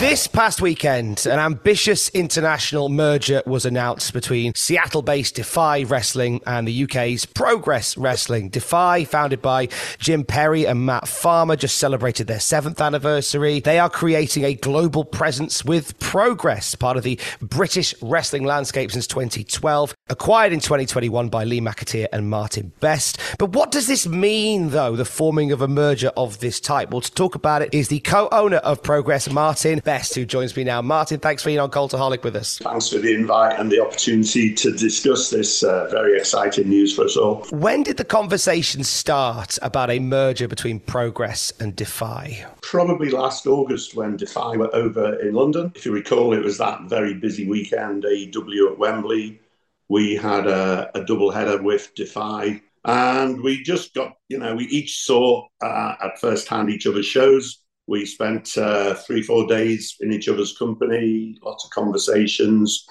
This 0.00 0.26
past 0.26 0.62
weekend, 0.62 1.26
an 1.26 1.38
ambitious 1.38 2.08
international 2.08 2.88
merger 2.88 3.42
was 3.44 3.66
announced 3.66 4.14
between 4.14 4.54
Seattle 4.54 5.02
based 5.02 5.34
Defy 5.34 5.82
Wrestling 5.82 6.40
and 6.46 6.66
the 6.66 6.84
UK's 6.84 7.26
Progress 7.26 7.98
Wrestling. 7.98 8.48
Defy, 8.48 9.04
founded 9.04 9.42
by 9.42 9.68
Jim 9.98 10.24
Perry 10.24 10.66
and 10.66 10.86
Matt 10.86 11.06
Farmer, 11.06 11.54
just 11.54 11.76
celebrated 11.76 12.28
their 12.28 12.40
seventh 12.40 12.80
anniversary. 12.80 13.60
They 13.60 13.78
are 13.78 13.90
creating 13.90 14.44
a 14.44 14.54
global 14.54 15.04
presence 15.04 15.66
with 15.66 15.98
Progress, 16.00 16.74
part 16.74 16.96
of 16.96 17.02
the 17.02 17.20
British 17.42 17.94
wrestling 18.00 18.44
landscape 18.44 18.90
since 18.92 19.06
2012, 19.06 19.94
acquired 20.08 20.54
in 20.54 20.60
2021 20.60 21.28
by 21.28 21.44
Lee 21.44 21.60
McAteer 21.60 22.06
and 22.10 22.30
Martyn 22.30 22.72
Best. 22.80 23.20
But 23.38 23.50
what 23.50 23.70
does 23.70 23.86
this 23.86 24.06
mean, 24.06 24.70
though, 24.70 24.96
the 24.96 25.04
forming 25.04 25.52
of 25.52 25.60
a 25.60 25.68
merger 25.68 26.10
of 26.16 26.40
this 26.40 26.58
type? 26.58 26.90
Well, 26.90 27.02
to 27.02 27.12
talk 27.12 27.34
about 27.34 27.60
it 27.60 27.74
is 27.74 27.88
the 27.88 28.00
co 28.00 28.30
owner 28.32 28.56
of 28.58 28.82
Progress, 28.82 29.30
Martyn 29.30 29.82
Best, 29.90 30.14
who 30.14 30.24
joins 30.24 30.56
me 30.56 30.62
now. 30.62 30.80
Martyn, 30.80 31.18
thanks 31.18 31.42
for 31.42 31.48
being 31.48 31.58
on 31.58 31.68
Cultaholic 31.68 32.22
with 32.22 32.36
us. 32.36 32.58
Thanks 32.58 32.90
for 32.90 33.00
the 33.00 33.12
invite 33.12 33.58
and 33.58 33.72
the 33.72 33.84
opportunity 33.84 34.54
to 34.54 34.70
discuss 34.70 35.30
this 35.30 35.64
uh, 35.64 35.88
very 35.90 36.16
exciting 36.16 36.68
news 36.68 36.94
for 36.94 37.06
us 37.06 37.16
all. 37.16 37.44
When 37.50 37.82
did 37.82 37.96
the 37.96 38.04
conversation 38.04 38.84
start 38.84 39.58
about 39.62 39.90
a 39.90 39.98
merger 39.98 40.46
between 40.46 40.78
Progress 40.78 41.52
and 41.58 41.74
Defy? 41.74 42.46
Probably 42.62 43.10
last 43.10 43.48
August 43.48 43.96
when 43.96 44.16
Defy 44.16 44.56
were 44.56 44.72
over 44.72 45.18
in 45.20 45.34
London. 45.34 45.72
If 45.74 45.84
you 45.84 45.90
recall, 45.90 46.34
it 46.34 46.44
was 46.44 46.56
that 46.58 46.82
very 46.82 47.14
busy 47.14 47.48
weekend, 47.48 48.04
AEW 48.04 48.70
at 48.70 48.78
Wembley. 48.78 49.40
We 49.88 50.14
had 50.14 50.46
a, 50.46 50.88
a 50.94 51.04
double 51.04 51.32
header 51.32 51.60
with 51.60 51.92
Defy 51.96 52.62
and 52.84 53.40
we 53.42 53.64
just 53.64 53.92
got, 53.94 54.12
you 54.28 54.38
know, 54.38 54.54
we 54.54 54.66
each 54.66 55.04
saw 55.04 55.48
uh, 55.60 55.94
at 56.00 56.20
first 56.20 56.46
hand 56.46 56.70
each 56.70 56.86
other's 56.86 57.06
shows. 57.06 57.58
We 57.90 58.06
spent 58.06 58.56
uh, 58.56 58.94
three, 58.94 59.20
four 59.20 59.48
days 59.48 59.96
in 59.98 60.12
each 60.12 60.28
other's 60.28 60.56
company, 60.56 61.36
lots 61.42 61.64
of 61.64 61.72
conversations. 61.72 62.86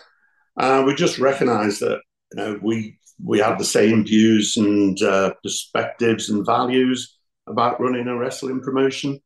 Uh, 0.58 0.84
we 0.86 0.94
just 0.94 1.20
recognised 1.20 1.80
that 1.80 2.02
you 2.34 2.38
know 2.38 2.60
we 2.62 3.00
we 3.24 3.40
have 3.40 3.58
the 3.58 3.64
same 3.64 4.04
views 4.04 4.58
and 4.58 5.02
uh, 5.02 5.34
perspectives 5.42 6.30
and 6.30 6.46
values 6.46 7.18
about 7.48 7.80
running 7.80 8.10
a 8.10 8.18
wrestling 8.18 8.60
promotion. 8.60 9.22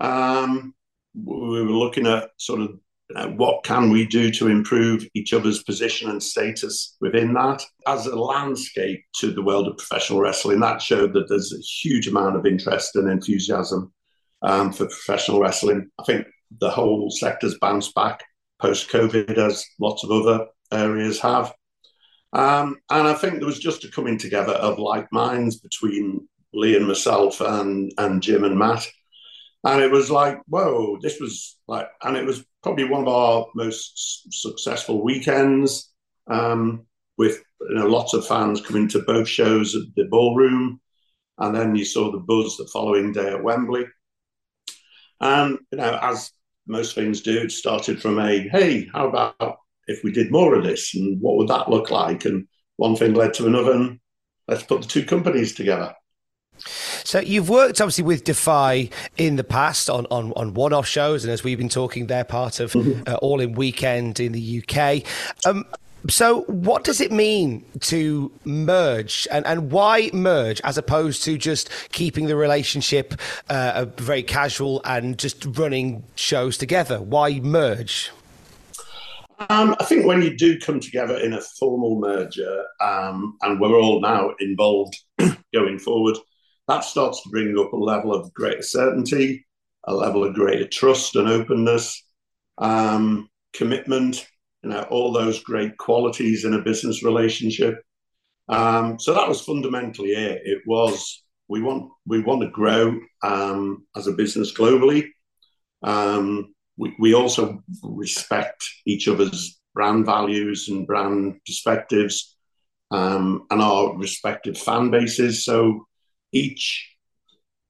Um, 0.00 0.74
we 1.14 1.62
were 1.62 1.78
looking 1.84 2.06
at 2.06 2.30
sort 2.38 2.62
of 2.62 2.70
know, 3.10 3.34
what 3.36 3.64
can 3.64 3.90
we 3.90 4.06
do 4.06 4.30
to 4.30 4.48
improve 4.48 5.06
each 5.12 5.34
other's 5.34 5.62
position 5.62 6.08
and 6.08 6.22
status 6.22 6.96
within 7.02 7.34
that 7.34 7.62
as 7.86 8.06
a 8.06 8.16
landscape 8.16 9.04
to 9.16 9.30
the 9.30 9.42
world 9.42 9.68
of 9.68 9.76
professional 9.76 10.20
wrestling. 10.20 10.60
That 10.60 10.80
showed 10.80 11.12
that 11.12 11.28
there's 11.28 11.52
a 11.52 11.60
huge 11.60 12.08
amount 12.08 12.36
of 12.36 12.46
interest 12.46 12.96
and 12.96 13.10
enthusiasm 13.10 13.92
um, 14.42 14.72
for 14.72 14.86
professional 14.86 15.40
wrestling. 15.40 15.90
I 15.98 16.04
think 16.04 16.26
the 16.60 16.70
whole 16.70 17.10
sector's 17.10 17.58
bounced 17.58 17.94
back 17.94 18.24
post 18.60 18.90
COVID, 18.90 19.36
as 19.38 19.64
lots 19.80 20.04
of 20.04 20.10
other 20.10 20.46
areas 20.72 21.20
have. 21.20 21.52
Um, 22.32 22.78
and 22.90 23.06
I 23.08 23.14
think 23.14 23.34
there 23.34 23.46
was 23.46 23.58
just 23.58 23.84
a 23.84 23.90
coming 23.90 24.18
together 24.18 24.52
of 24.52 24.78
like 24.78 25.12
minds 25.12 25.56
between 25.56 26.28
Lee 26.54 26.76
and 26.76 26.86
myself 26.86 27.40
and, 27.40 27.92
and 27.98 28.22
Jim 28.22 28.44
and 28.44 28.58
Matt. 28.58 28.86
And 29.64 29.82
it 29.82 29.90
was 29.90 30.10
like, 30.10 30.40
whoa, 30.46 30.98
this 31.00 31.20
was 31.20 31.58
like, 31.68 31.88
and 32.02 32.16
it 32.16 32.24
was 32.24 32.44
probably 32.62 32.84
one 32.84 33.02
of 33.02 33.08
our 33.08 33.46
most 33.54 34.26
successful 34.32 35.04
weekends 35.04 35.92
um, 36.28 36.86
with 37.16 37.42
you 37.60 37.76
know, 37.76 37.86
lots 37.86 38.14
of 38.14 38.26
fans 38.26 38.60
coming 38.60 38.88
to 38.88 39.00
both 39.00 39.28
shows 39.28 39.74
at 39.76 39.82
the 39.96 40.04
ballroom. 40.04 40.80
And 41.38 41.54
then 41.54 41.76
you 41.76 41.84
saw 41.84 42.10
the 42.10 42.18
buzz 42.18 42.56
the 42.56 42.68
following 42.72 43.12
day 43.12 43.28
at 43.28 43.42
Wembley. 43.42 43.84
And, 45.22 45.58
you 45.70 45.78
know, 45.78 45.98
as 46.02 46.32
most 46.66 46.94
things 46.94 47.22
do, 47.22 47.40
it 47.40 47.52
started 47.52 48.02
from 48.02 48.18
a, 48.18 48.48
hey, 48.48 48.88
how 48.92 49.08
about 49.08 49.58
if 49.86 50.02
we 50.04 50.12
did 50.12 50.30
more 50.30 50.54
of 50.54 50.64
this? 50.64 50.94
And 50.94 51.20
what 51.20 51.36
would 51.36 51.48
that 51.48 51.70
look 51.70 51.90
like? 51.90 52.24
And 52.24 52.48
one 52.76 52.96
thing 52.96 53.14
led 53.14 53.34
to 53.34 53.46
another, 53.46 53.72
and 53.72 54.00
let's 54.48 54.64
put 54.64 54.82
the 54.82 54.88
two 54.88 55.04
companies 55.04 55.54
together. 55.54 55.94
So 57.04 57.20
you've 57.20 57.48
worked 57.48 57.80
obviously 57.80 58.04
with 58.04 58.24
Defy 58.24 58.90
in 59.16 59.36
the 59.36 59.44
past 59.44 59.90
on, 59.90 60.06
on, 60.10 60.32
on 60.34 60.54
one-off 60.54 60.86
shows, 60.86 61.24
and 61.24 61.32
as 61.32 61.42
we've 61.42 61.58
been 61.58 61.68
talking, 61.68 62.06
they're 62.06 62.24
part 62.24 62.60
of 62.60 62.72
mm-hmm. 62.72 63.02
uh, 63.06 63.14
All 63.16 63.40
In 63.40 63.52
Weekend 63.52 64.20
in 64.20 64.32
the 64.32 64.62
UK. 64.62 65.02
Um, 65.46 65.64
so, 66.08 66.42
what 66.42 66.84
does 66.84 67.00
it 67.00 67.12
mean 67.12 67.64
to 67.80 68.32
merge, 68.44 69.28
and, 69.30 69.46
and 69.46 69.70
why 69.70 70.10
merge 70.12 70.60
as 70.62 70.76
opposed 70.76 71.22
to 71.24 71.38
just 71.38 71.70
keeping 71.92 72.26
the 72.26 72.36
relationship 72.36 73.14
uh, 73.48 73.86
very 73.96 74.22
casual 74.22 74.82
and 74.84 75.18
just 75.18 75.44
running 75.56 76.02
shows 76.16 76.58
together? 76.58 77.00
Why 77.00 77.38
merge? 77.40 78.10
Um, 79.50 79.76
I 79.80 79.84
think 79.84 80.06
when 80.06 80.22
you 80.22 80.36
do 80.36 80.58
come 80.58 80.80
together 80.80 81.16
in 81.18 81.32
a 81.32 81.40
formal 81.40 82.00
merger, 82.00 82.64
um, 82.80 83.36
and 83.42 83.60
we're 83.60 83.80
all 83.80 84.00
now 84.00 84.34
involved 84.40 84.96
going 85.54 85.78
forward, 85.78 86.16
that 86.68 86.84
starts 86.84 87.22
to 87.22 87.30
bring 87.30 87.56
up 87.58 87.72
a 87.72 87.76
level 87.76 88.14
of 88.14 88.32
greater 88.34 88.62
certainty, 88.62 89.44
a 89.84 89.94
level 89.94 90.24
of 90.24 90.34
greater 90.34 90.66
trust 90.66 91.16
and 91.16 91.28
openness, 91.28 92.04
um, 92.58 93.28
commitment 93.52 94.26
you 94.62 94.70
know, 94.70 94.82
all 94.82 95.12
those 95.12 95.42
great 95.42 95.76
qualities 95.76 96.44
in 96.44 96.54
a 96.54 96.62
business 96.62 97.02
relationship. 97.02 97.82
Um, 98.48 98.98
so 98.98 99.14
that 99.14 99.28
was 99.28 99.40
fundamentally 99.40 100.12
it. 100.12 100.42
It 100.44 100.62
was 100.66 101.22
we 101.48 101.62
want 101.62 101.90
we 102.06 102.20
want 102.20 102.42
to 102.42 102.50
grow 102.50 102.98
um, 103.22 103.86
as 103.96 104.06
a 104.06 104.12
business 104.12 104.52
globally. 104.52 105.08
Um, 105.82 106.54
we, 106.76 106.94
we 106.98 107.14
also 107.14 107.62
respect 107.82 108.64
each 108.86 109.08
other's 109.08 109.60
brand 109.74 110.06
values 110.06 110.68
and 110.68 110.86
brand 110.86 111.40
perspectives 111.46 112.36
um, 112.90 113.46
and 113.50 113.60
our 113.60 113.96
respective 113.96 114.56
fan 114.56 114.90
bases. 114.90 115.44
So 115.44 115.86
each 116.32 116.88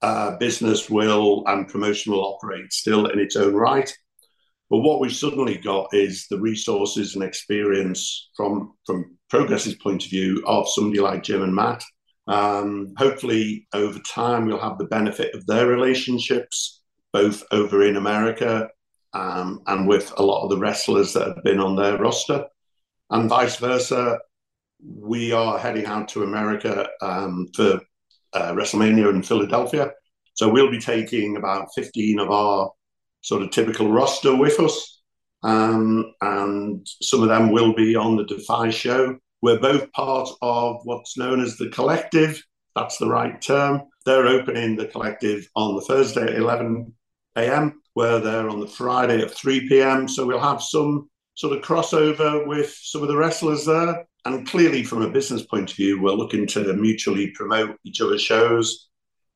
uh, 0.02 0.36
business 0.36 0.90
will 0.90 1.44
and 1.46 1.68
promotion 1.68 2.12
will 2.12 2.24
operate 2.24 2.72
still 2.72 3.06
in 3.06 3.18
its 3.18 3.36
own 3.36 3.54
right. 3.54 3.92
But 4.72 4.78
what 4.78 5.00
we've 5.00 5.14
suddenly 5.14 5.58
got 5.58 5.92
is 5.92 6.26
the 6.30 6.40
resources 6.40 7.14
and 7.14 7.22
experience 7.22 8.30
from 8.34 8.72
from 8.86 9.18
Progress's 9.28 9.74
point 9.74 10.02
of 10.02 10.08
view 10.08 10.42
of 10.46 10.66
somebody 10.66 10.98
like 10.98 11.22
Jim 11.22 11.42
and 11.42 11.54
Matt. 11.54 11.84
Um, 12.26 12.94
hopefully, 12.96 13.68
over 13.74 13.98
time, 13.98 14.46
we'll 14.46 14.58
have 14.58 14.78
the 14.78 14.86
benefit 14.86 15.34
of 15.34 15.44
their 15.44 15.66
relationships, 15.66 16.80
both 17.12 17.44
over 17.50 17.82
in 17.82 17.96
America 17.96 18.70
um, 19.12 19.60
and 19.66 19.86
with 19.86 20.10
a 20.16 20.22
lot 20.22 20.42
of 20.42 20.48
the 20.48 20.56
wrestlers 20.56 21.12
that 21.12 21.28
have 21.28 21.44
been 21.44 21.60
on 21.60 21.76
their 21.76 21.98
roster, 21.98 22.46
and 23.10 23.28
vice 23.28 23.56
versa. 23.56 24.20
We 24.82 25.32
are 25.32 25.58
heading 25.58 25.84
out 25.84 26.08
to 26.08 26.22
America 26.22 26.88
um, 27.02 27.48
for 27.54 27.78
uh, 28.32 28.52
WrestleMania 28.52 29.10
in 29.10 29.22
Philadelphia. 29.22 29.92
So 30.32 30.48
we'll 30.48 30.70
be 30.70 30.80
taking 30.80 31.36
about 31.36 31.68
15 31.74 32.20
of 32.20 32.30
our 32.30 32.70
sort 33.22 33.42
of 33.42 33.50
typical 33.50 33.90
roster 33.90 34.36
with 34.36 34.60
us. 34.60 35.00
Um, 35.42 36.12
and 36.20 36.86
some 37.00 37.22
of 37.22 37.28
them 37.28 37.50
will 37.50 37.74
be 37.74 37.96
on 37.96 38.16
the 38.16 38.24
Defy 38.24 38.70
show. 38.70 39.18
We're 39.40 39.58
both 39.58 39.90
part 39.92 40.28
of 40.40 40.80
what's 40.84 41.18
known 41.18 41.40
as 41.40 41.56
the 41.56 41.68
collective. 41.70 42.42
That's 42.76 42.98
the 42.98 43.08
right 43.08 43.40
term. 43.42 43.82
They're 44.06 44.28
opening 44.28 44.76
the 44.76 44.86
collective 44.86 45.48
on 45.56 45.74
the 45.74 45.82
Thursday 45.82 46.22
at 46.22 46.36
11 46.36 46.92
a.m., 47.36 47.80
We're 47.94 48.20
there 48.20 48.48
on 48.48 48.60
the 48.60 48.66
Friday 48.66 49.20
at 49.20 49.30
3 49.30 49.68
p.m. 49.68 50.08
So 50.08 50.26
we'll 50.26 50.38
have 50.38 50.62
some 50.62 51.10
sort 51.34 51.56
of 51.56 51.64
crossover 51.64 52.46
with 52.46 52.74
some 52.80 53.02
of 53.02 53.08
the 53.08 53.16
wrestlers 53.16 53.66
there. 53.66 54.06
And 54.24 54.46
clearly, 54.46 54.84
from 54.84 55.02
a 55.02 55.10
business 55.10 55.44
point 55.44 55.70
of 55.70 55.76
view, 55.76 56.00
we're 56.00 56.12
looking 56.12 56.46
to 56.48 56.72
mutually 56.74 57.30
promote 57.32 57.76
each 57.84 58.00
other's 58.00 58.22
shows 58.22 58.88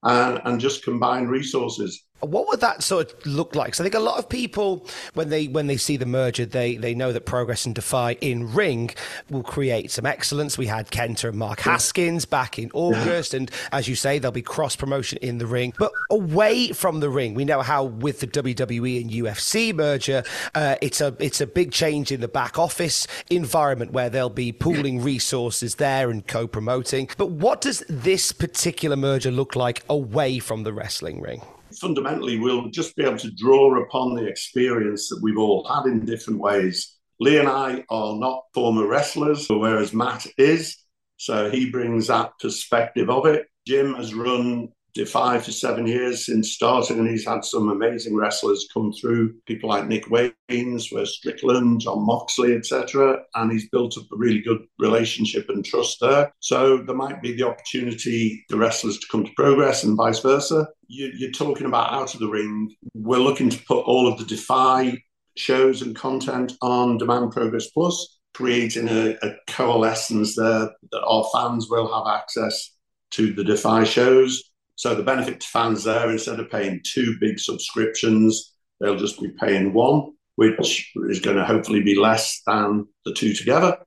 and, 0.03 0.41
and 0.45 0.61
just 0.61 0.85
combine 0.85 1.27
resources. 1.27 2.06
What 2.21 2.49
would 2.49 2.61
that 2.61 2.83
sort 2.83 3.13
of 3.13 3.27
look 3.27 3.55
like? 3.55 3.75
So 3.75 3.83
I 3.83 3.85
think 3.85 3.95
a 3.95 4.01
lot 4.01 4.19
of 4.19 4.29
people, 4.29 4.87
when 5.15 5.29
they 5.29 5.47
when 5.49 5.67
they 5.67 5.77
see 5.77 5.97
the 5.97 6.07
merger, 6.07 6.47
they 6.47 6.77
they 6.77 6.95
know 6.95 7.13
that 7.13 7.27
Progress 7.27 7.67
and 7.67 7.75
Defy 7.75 8.13
in 8.21 8.53
ring 8.55 8.91
will 9.31 9.43
create 9.43 9.91
some 9.91 10.07
excellence. 10.07 10.57
We 10.57 10.67
had 10.67 10.91
Kenta 10.91 11.29
and 11.29 11.39
Mark 11.39 11.61
Haskins 11.61 12.25
back 12.25 12.59
in 12.59 12.71
August, 12.73 13.35
and 13.35 13.51
as 13.71 13.87
you 13.87 13.95
say, 13.95 14.19
there'll 14.19 14.33
be 14.33 14.43
cross 14.43 14.77
promotion 14.77 15.19
in 15.21 15.39
the 15.39 15.47
ring. 15.47 15.75
But 15.79 15.93
away 16.11 16.73
from 16.73 17.01
the 17.01 17.11
ring, 17.11 17.35
we 17.35 17.45
know 17.45 17.61
how 17.61 17.85
with 17.85 18.21
the 18.21 18.27
WWE 18.27 19.03
and 19.03 19.11
UFC 19.11 19.75
merger, 19.75 20.25
uh, 20.55 20.77
it's 20.81 21.01
a 21.01 21.15
it's 21.19 21.41
a 21.41 21.47
big 21.47 21.71
change 21.71 22.11
in 22.13 22.21
the 22.21 22.29
back 22.29 22.59
office 22.59 23.07
environment 23.31 23.93
where 23.93 24.09
they'll 24.09 24.31
be 24.31 24.53
pooling 24.53 25.03
resources 25.03 25.77
there 25.77 26.11
and 26.11 26.27
co 26.27 26.47
promoting. 26.47 27.09
But 27.19 27.31
what 27.31 27.61
does 27.61 27.85
this 27.89 28.33
particular 28.33 28.97
merger 28.97 29.31
look 29.31 29.55
like 29.55 29.85
away 29.89 30.39
from 30.39 30.63
the 30.63 30.73
wrestling 30.73 31.21
ring? 31.21 31.43
Fundamentally 31.79 32.39
we'll 32.39 32.71
just 32.71 32.97
be 32.97 33.05
able 33.05 33.19
to 33.19 33.31
draw 33.33 33.83
upon 33.83 34.15
the 34.15 34.27
experience 34.27 35.09
that 35.09 35.21
we've 35.23 35.39
all 35.39 35.67
had 35.67 35.87
in 35.87 36.05
different 36.05 36.41
ways. 36.41 36.97
Lee 37.21 37.39
and 37.39 37.49
I 37.49 37.85
are 37.89 38.17
not 38.17 38.43
former 38.53 38.87
wrestlers, 38.87 39.47
whereas 39.49 39.93
Matt 39.93 40.27
is. 40.37 40.77
So 41.17 41.51
he 41.51 41.71
brings 41.71 42.09
that 42.09 42.33
perspective 42.41 43.09
of 43.09 43.27
it. 43.27 43.47
Jim 43.67 43.95
has 43.95 44.15
run 44.15 44.69
five 45.05 45.45
to 45.45 45.53
seven 45.53 45.87
years 45.87 46.25
since 46.25 46.53
starting, 46.53 46.99
and 46.99 47.09
he's 47.09 47.27
had 47.27 47.45
some 47.45 47.69
amazing 47.69 48.17
wrestlers 48.17 48.69
come 48.73 48.93
through. 48.93 49.35
People 49.47 49.69
like 49.69 49.87
Nick 49.87 50.09
Wayne, 50.09 50.79
Swerve 50.79 51.09
Strickland, 51.09 51.81
Jon 51.81 52.07
Moxley, 52.07 52.55
etc. 52.55 53.19
And 53.35 53.53
he's 53.53 53.69
built 53.69 53.99
up 53.99 54.05
a 54.13 54.17
really 54.17 54.41
good 54.41 54.65
relationship 54.79 55.49
and 55.49 55.65
trust 55.65 55.99
there. 56.01 56.33
So 56.41 56.79
there 56.79 56.97
might 56.97 57.21
be 57.21 57.33
the 57.35 57.47
opportunity 57.47 58.45
the 58.49 58.57
wrestlers 58.57 58.99
to 58.99 59.07
come 59.11 59.25
to 59.25 59.33
progress 59.37 59.85
and 59.85 59.97
vice 59.97 60.21
versa. 60.21 60.69
You, 60.89 61.29
are 61.29 61.33
talking 61.33 61.67
about 61.67 61.93
out 61.93 62.15
of 62.15 62.21
the 62.21 62.29
ring. 62.29 62.75
We're 62.95 63.19
looking 63.19 63.51
to 63.51 63.63
put 63.65 63.85
all 63.85 64.07
of 64.11 64.19
the 64.19 64.25
Defy 64.25 64.97
shows 65.37 65.83
and 65.83 65.95
content 65.95 66.55
on 66.63 66.99
Demand 66.99 67.33
Progress 67.33 67.69
Plus, 67.71 68.19
creating 68.33 68.89
a, 68.89 69.17
a 69.23 69.35
coalescence 69.49 70.37
there 70.37 70.71
that 70.93 71.03
our 71.05 71.27
fans 71.33 71.69
will 71.69 71.93
have 71.93 72.15
access 72.15 72.73
to 73.11 73.33
the 73.33 73.45
Defy 73.45 73.85
shows 73.85 74.43
so 74.77 74.95
the 74.95 75.03
benefit 75.03 75.41
to 75.41 75.47
fans 75.49 75.85
there, 75.85 76.11
instead 76.11 76.39
of 76.39 76.51
paying 76.51 76.81
two 76.85 77.17
big 77.19 77.41
subscriptions, 77.41 78.55
they'll 78.79 78.97
just 78.97 79.21
be 79.21 79.31
paying 79.41 79.73
one, 79.73 80.13
which 80.37 80.93
is 81.09 81.21
going 81.21 81.39
to 81.39 81.45
hopefully 81.45 81.83
be 81.83 81.99
less 81.99 82.43
than 82.47 82.87
the 83.05 83.15
two 83.15 83.33
together. 83.33 83.79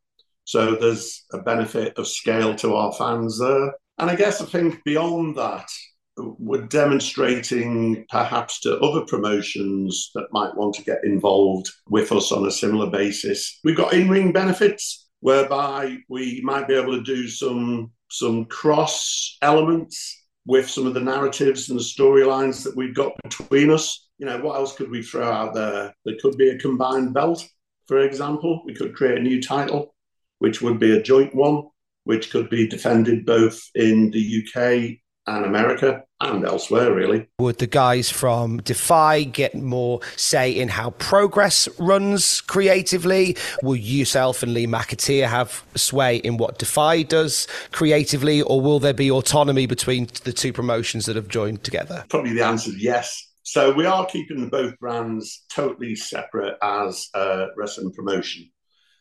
So 0.46 0.76
there's 0.76 1.26
a 1.32 1.38
benefit 1.38 1.98
of 1.98 2.08
scale 2.08 2.56
to 2.56 2.76
our 2.76 2.92
fans 2.94 3.40
there. 3.40 3.74
And 4.00 4.10
I 4.10 4.16
guess 4.16 4.42
I 4.42 4.46
think 4.46 4.84
beyond 4.84 5.38
that, 5.38 5.70
we're 6.18 6.66
demonstrating 6.66 8.06
perhaps 8.10 8.60
to 8.62 8.80
other 8.80 9.06
promotions 9.06 10.10
that 10.16 10.28
might 10.32 10.56
want 10.56 10.74
to 10.76 10.84
get 10.84 11.04
involved 11.04 11.70
with 11.88 12.12
us 12.12 12.32
on 12.32 12.48
a 12.48 12.52
similar 12.52 12.90
basis. 12.90 13.60
We've 13.64 13.78
got 13.78 13.94
in-ring 13.94 14.32
benefits 14.32 15.08
whereby 15.22 15.98
we 16.10 16.42
might 16.44 16.68
be 16.68 16.74
able 16.74 16.98
to 16.98 17.04
do 17.04 17.28
some 17.28 17.92
some 18.12 18.46
cross 18.46 19.38
elements 19.44 20.20
with 20.46 20.70
some 20.70 20.88
of 20.88 20.94
the 20.94 21.00
narratives 21.00 21.70
and 21.70 21.80
the 21.80 21.84
storylines 21.84 22.64
that 22.64 22.76
we've 22.76 22.96
got 22.96 23.14
between 23.24 23.70
us. 23.70 24.08
You 24.18 24.26
know, 24.26 24.40
what 24.40 24.56
else 24.56 24.76
could 24.76 24.90
we 24.90 25.02
throw 25.02 25.30
out 25.30 25.54
there? 25.54 25.94
There 26.06 26.18
could 26.22 26.38
be 26.38 26.50
a 26.50 26.60
combined 26.60 27.14
belt, 27.14 27.48
for 27.88 28.00
example. 28.00 28.64
We 28.66 28.74
could 28.74 28.96
create 28.96 29.18
a 29.18 29.22
new 29.22 29.42
title, 29.42 29.96
which 30.40 30.62
would 30.62 30.80
be 30.80 30.98
a 30.98 31.02
joint 31.02 31.36
one, 31.36 31.64
which 32.04 32.32
could 32.32 32.50
be 32.50 32.68
defended 32.68 33.26
both 33.26 33.62
in 33.76 34.12
the 34.12 34.44
UK 34.44 35.00
and 35.30 35.46
America 35.46 36.04
and 36.22 36.44
elsewhere, 36.44 36.94
really. 36.94 37.28
Would 37.40 37.60
the 37.60 37.68
guys 37.68 38.10
from 38.10 38.58
Defy 38.62 39.24
get 39.24 39.56
more 39.56 40.02
say 40.16 40.52
in 40.52 40.68
how 40.68 40.90
progress 40.92 41.70
runs 41.78 42.42
creatively? 42.42 43.38
Will 43.62 43.76
yourself 43.76 44.44
and 44.44 44.54
Lee 44.54 44.68
McAteer 44.68 45.28
have 45.28 45.64
sway 45.76 46.18
in 46.18 46.38
what 46.38 46.58
Defy 46.58 47.04
does 47.04 47.48
creatively, 47.72 48.42
or 48.42 48.60
will 48.60 48.80
there 48.80 48.94
be 48.94 49.12
autonomy 49.12 49.66
between 49.68 50.08
the 50.24 50.34
two 50.34 50.52
promotions 50.52 51.06
that 51.06 51.16
have 51.16 51.28
joined 51.28 51.64
together? 51.64 52.06
Probably 52.10 52.34
the 52.34 52.46
answer 52.46 52.72
is 52.72 52.84
yes. 52.84 53.28
So 53.44 53.72
we 53.72 53.86
are 53.86 54.06
keeping 54.06 54.50
both 54.50 54.78
brands 54.80 55.44
totally 55.50 55.96
separate 55.96 56.56
as 56.62 57.08
a 57.14 57.48
wrestling 57.56 57.92
promotion. 57.94 58.50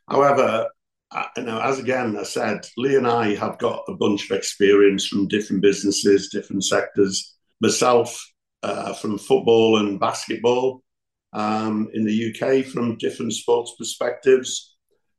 However, 0.08 0.68
you 1.36 1.42
know, 1.44 1.60
as 1.60 1.78
again 1.78 2.16
I 2.16 2.22
said, 2.22 2.66
Lee 2.76 2.96
and 2.96 3.06
I 3.06 3.34
have 3.34 3.58
got 3.58 3.84
a 3.88 3.94
bunch 3.94 4.30
of 4.30 4.36
experience 4.36 5.06
from 5.06 5.28
different 5.28 5.62
businesses, 5.62 6.28
different 6.30 6.64
sectors. 6.64 7.34
Myself 7.60 8.24
uh, 8.62 8.92
from 8.94 9.18
football 9.18 9.78
and 9.78 10.00
basketball 10.00 10.82
um, 11.32 11.88
in 11.94 12.04
the 12.04 12.34
UK 12.34 12.64
from 12.64 12.98
different 12.98 13.32
sports 13.32 13.74
perspectives. 13.78 14.76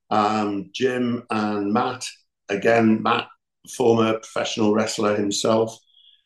Um, 0.10 0.70
Jim 0.74 1.24
and 1.30 1.72
Matt, 1.72 2.06
again, 2.50 3.02
Matt, 3.02 3.28
former 3.76 4.14
professional 4.14 4.74
wrestler 4.74 5.16
himself, 5.16 5.78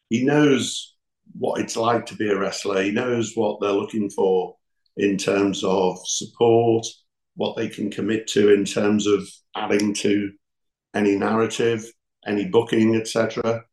he 0.10 0.24
knows 0.24 0.96
what 1.38 1.60
it's 1.60 1.76
like 1.76 2.06
to 2.08 2.16
be 2.16 2.30
a 2.30 2.38
wrestler. 2.38 2.82
He 2.82 2.92
knows 2.92 3.34
what 3.36 3.60
they're 3.60 3.72
looking 3.72 4.10
for 4.10 4.56
in 4.98 5.18
terms 5.18 5.64
of 5.64 5.98
support, 6.06 6.86
what 7.36 7.56
they 7.56 7.68
can 7.68 7.90
commit 7.90 8.28
to 8.28 8.54
in 8.54 8.66
terms 8.66 9.08
of 9.08 9.28
adding 9.56 9.94
to 9.96 10.32
any 10.94 11.16
narrative, 11.16 11.92
any 12.26 12.46
booking, 12.46 12.96
etc. 12.96 13.64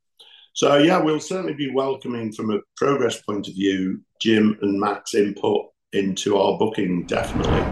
So 0.53 0.79
yeah, 0.79 0.99
we'll 0.99 1.21
certainly 1.21 1.55
be 1.55 1.71
welcoming 1.73 2.33
from 2.33 2.51
a 2.51 2.61
progress 2.77 3.21
point 3.23 3.49
of 3.49 3.55
view 3.55 4.01
Jim 4.21 4.59
and 4.63 4.81
Matt's 4.81 5.15
input 5.15 5.67
into 5.93 6.37
our 6.37 6.59
booking 6.59 7.07
definitely. 7.07 7.65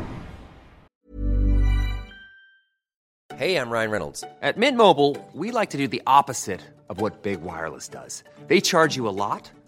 Hey, 3.37 3.57
I'm 3.57 3.71
Ryan 3.71 3.91
Reynolds. 3.93 4.25
At 4.43 4.57
Mint 4.57 4.77
Mobile, 4.77 5.17
we 5.33 5.53
like 5.53 5.71
to 5.71 5.77
do 5.77 5.87
the 5.87 6.03
opposite 6.09 6.61
of 6.89 7.01
what 7.01 7.23
Big 7.23 7.41
Wireless 7.41 7.87
does. 7.87 8.25
They 8.49 8.61
charge 8.61 8.97
you 8.97 9.07
a 9.07 9.11
lot, 9.11 9.49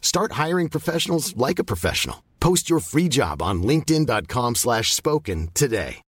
Start 0.00 0.32
hiring 0.32 0.70
professionals 0.70 1.36
like 1.36 1.58
a 1.58 1.64
professional. 1.72 2.24
Post 2.40 2.70
your 2.70 2.80
free 2.80 3.08
job 3.08 3.42
on 3.42 3.62
linkedin.com 3.62 4.54
slash 4.54 4.94
spoken 4.94 5.50
today. 5.52 6.05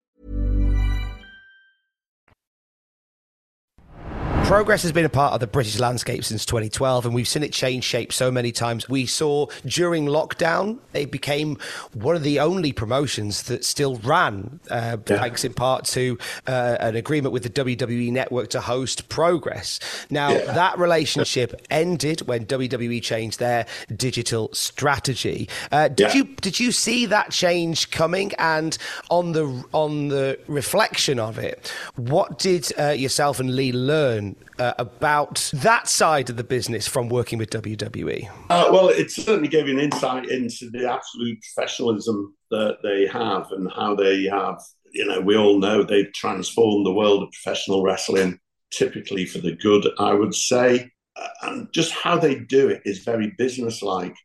Progress 4.52 4.82
has 4.82 4.92
been 4.92 5.06
a 5.06 5.08
part 5.08 5.32
of 5.32 5.40
the 5.40 5.46
British 5.46 5.78
landscape 5.78 6.22
since 6.22 6.44
2012, 6.44 7.06
and 7.06 7.14
we've 7.14 7.26
seen 7.26 7.42
it 7.42 7.54
change 7.54 7.84
shape 7.84 8.12
so 8.12 8.30
many 8.30 8.52
times. 8.52 8.86
We 8.86 9.06
saw 9.06 9.46
during 9.64 10.04
lockdown, 10.04 10.78
it 10.92 11.10
became 11.10 11.56
one 11.94 12.16
of 12.16 12.22
the 12.22 12.38
only 12.38 12.70
promotions 12.70 13.44
that 13.44 13.64
still 13.64 13.96
ran, 13.96 14.60
uh, 14.70 14.98
yeah. 15.08 15.18
thanks 15.18 15.46
in 15.46 15.54
part 15.54 15.86
to 15.86 16.18
uh, 16.46 16.76
an 16.80 16.96
agreement 16.96 17.32
with 17.32 17.44
the 17.44 17.48
WWE 17.48 18.12
Network 18.12 18.50
to 18.50 18.60
host 18.60 19.08
Progress. 19.08 19.80
Now, 20.10 20.32
yeah. 20.32 20.52
that 20.52 20.78
relationship 20.78 21.58
ended 21.70 22.20
when 22.28 22.44
WWE 22.44 23.02
changed 23.02 23.38
their 23.38 23.64
digital 23.96 24.50
strategy. 24.52 25.48
Uh, 25.72 25.88
did 25.88 26.08
yeah. 26.08 26.14
you 26.14 26.24
did 26.24 26.60
you 26.60 26.72
see 26.72 27.06
that 27.06 27.30
change 27.30 27.90
coming? 27.90 28.32
And 28.38 28.76
on 29.08 29.32
the 29.32 29.64
on 29.72 30.08
the 30.08 30.38
reflection 30.46 31.18
of 31.18 31.38
it, 31.38 31.72
what 31.96 32.38
did 32.38 32.70
uh, 32.78 32.90
yourself 32.90 33.40
and 33.40 33.56
Lee 33.56 33.72
learn 33.72 34.36
uh, 34.58 34.74
about 34.78 35.50
that 35.54 35.88
side 35.88 36.30
of 36.30 36.36
the 36.36 36.44
business 36.44 36.86
from 36.86 37.08
working 37.08 37.38
with 37.38 37.50
WWE? 37.50 38.28
Uh, 38.50 38.68
well, 38.70 38.88
it 38.88 39.10
certainly 39.10 39.48
gave 39.48 39.68
you 39.68 39.74
an 39.74 39.84
insight 39.84 40.28
into 40.28 40.70
the 40.70 40.90
absolute 40.90 41.38
professionalism 41.42 42.34
that 42.50 42.78
they 42.82 43.06
have 43.06 43.50
and 43.52 43.70
how 43.72 43.94
they 43.94 44.24
have. 44.24 44.60
You 44.92 45.06
know, 45.06 45.20
we 45.20 45.36
all 45.36 45.58
know 45.58 45.82
they've 45.82 46.12
transformed 46.12 46.86
the 46.86 46.92
world 46.92 47.22
of 47.22 47.30
professional 47.32 47.82
wrestling, 47.82 48.38
typically 48.70 49.24
for 49.24 49.38
the 49.38 49.56
good, 49.56 49.86
I 49.98 50.14
would 50.14 50.34
say. 50.34 50.90
Uh, 51.16 51.28
and 51.42 51.72
just 51.72 51.92
how 51.92 52.16
they 52.16 52.36
do 52.36 52.68
it 52.68 52.82
is 52.84 53.04
very 53.04 53.32
businesslike 53.36 54.16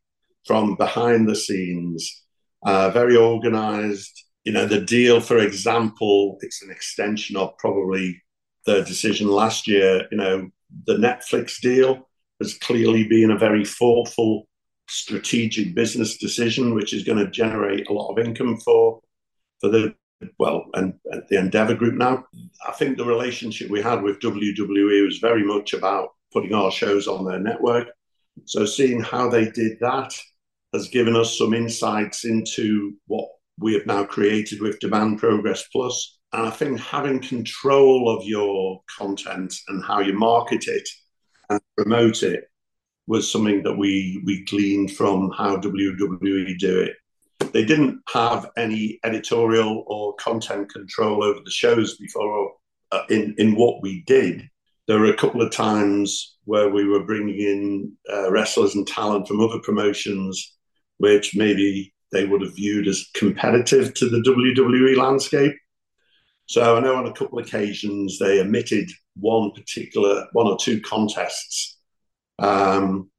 from 0.45 0.75
behind 0.75 1.27
the 1.27 1.36
scenes, 1.36 2.24
uh, 2.65 2.89
very 2.89 3.15
organized. 3.15 4.24
You 4.45 4.53
know, 4.53 4.65
the 4.65 4.81
deal, 4.81 5.19
for 5.19 5.38
example, 5.39 6.38
it's 6.41 6.63
an 6.63 6.71
extension 6.71 7.36
of 7.36 7.57
probably 7.57 8.21
the 8.67 8.83
decision 8.83 9.27
last 9.27 9.67
year. 9.67 10.07
You 10.12 10.17
know, 10.17 10.50
the 10.86 10.97
Netflix 10.97 11.59
deal 11.59 12.07
has 12.39 12.53
clearly 12.53 13.07
been 13.07 13.31
a 13.31 13.38
very 13.38 13.65
thoughtful, 13.65 14.47
strategic 14.88 15.74
business 15.74 16.17
decision, 16.17 16.75
which 16.75 16.93
is 16.93 17.03
going 17.03 17.17
to 17.17 17.31
generate 17.31 17.88
a 17.89 17.93
lot 17.93 18.12
of 18.12 18.24
income 18.24 18.57
for 18.57 19.01
for 19.59 19.69
the 19.69 19.95
well 20.38 20.65
and, 20.74 20.93
and 21.05 21.24
the 21.29 21.39
Endeavor 21.39 21.75
Group 21.75 21.95
now. 21.95 22.25
I 22.67 22.74
think 22.74 22.97
the 22.97 23.05
relationship 23.05 23.71
we 23.71 23.81
had 23.81 24.03
with 24.03 24.19
WWE 24.19 25.05
was 25.05 25.19
very 25.19 25.43
much 25.43 25.74
about 25.74 26.09
putting 26.31 26.53
our 26.53 26.71
shows 26.71 27.07
on 27.07 27.25
their 27.25 27.39
network. 27.39 27.88
So 28.45 28.65
seeing 28.65 29.00
how 29.00 29.29
they 29.29 29.50
did 29.50 29.79
that 29.79 30.13
has 30.74 30.89
given 30.89 31.15
us 31.15 31.38
some 31.38 31.53
insights 31.53 32.25
into 32.25 32.93
what 33.07 33.29
we 33.57 33.74
have 33.74 33.88
now 33.88 34.03
created 34.03 34.62
with 34.62 34.79
Demand 34.79 35.17
Progress 35.17 35.63
Plus 35.71 36.16
and 36.34 36.48
I 36.48 36.50
think 36.50 36.79
having 36.79 37.19
control 37.19 38.10
of 38.10 38.25
your 38.25 38.81
content 38.98 39.53
and 39.67 39.84
how 39.84 40.00
you 40.00 40.13
market 40.13 40.67
it 40.67 40.88
and 41.50 41.62
promote 41.77 42.24
it 42.24 42.50
was 43.07 43.31
something 43.31 43.63
that 43.63 43.77
we 43.77 44.22
we 44.25 44.43
gleaned 44.46 44.91
from 44.91 45.31
how 45.31 45.57
WWE 45.57 46.57
do 46.57 46.79
it. 46.81 46.96
They 47.53 47.63
didn't 47.63 48.01
have 48.13 48.50
any 48.57 49.00
editorial 49.03 49.86
or 49.88 50.15
content 50.15 50.69
control 50.72 51.24
over 51.24 51.39
the 51.43 51.51
shows 51.51 51.98
before 51.98 52.53
uh, 52.91 53.03
in 53.10 53.34
in 53.38 53.55
what 53.55 53.81
we 53.81 54.03
did. 54.05 54.43
There 54.88 55.00
were 55.00 55.13
a 55.13 55.17
couple 55.17 55.41
of 55.41 55.51
times 55.51 56.38
where 56.46 56.69
we 56.69 56.86
were 56.86 57.03
bringing 57.05 57.39
in 57.39 57.91
uh, 58.12 58.31
wrestlers 58.31 58.75
and 58.75 58.88
talent 58.88 59.27
from 59.27 59.41
other 59.41 59.60
promotions, 59.60 60.55
which 60.98 61.36
maybe 61.36 61.93
they 62.12 62.25
would 62.25 62.41
have 62.41 62.55
viewed 62.55 62.88
as 62.88 63.05
competitive 63.13 63.93
to 63.96 64.10
the 64.10 64.19
WWE 64.19 64.96
landscape. 64.96 65.53
So 66.48 66.77
I 66.77 66.80
know 66.80 66.96
on 66.96 67.08
a 67.08 67.13
couple 67.13 67.39
of 67.39 67.46
occasions 67.46 68.18
they 68.20 68.39
omitted 68.39 68.89
one 69.16 69.51
particular, 69.51 70.27
one 70.32 70.48
or 70.48 70.58
two 70.58 70.82
contests. 70.82 71.77
Um, 72.39 73.10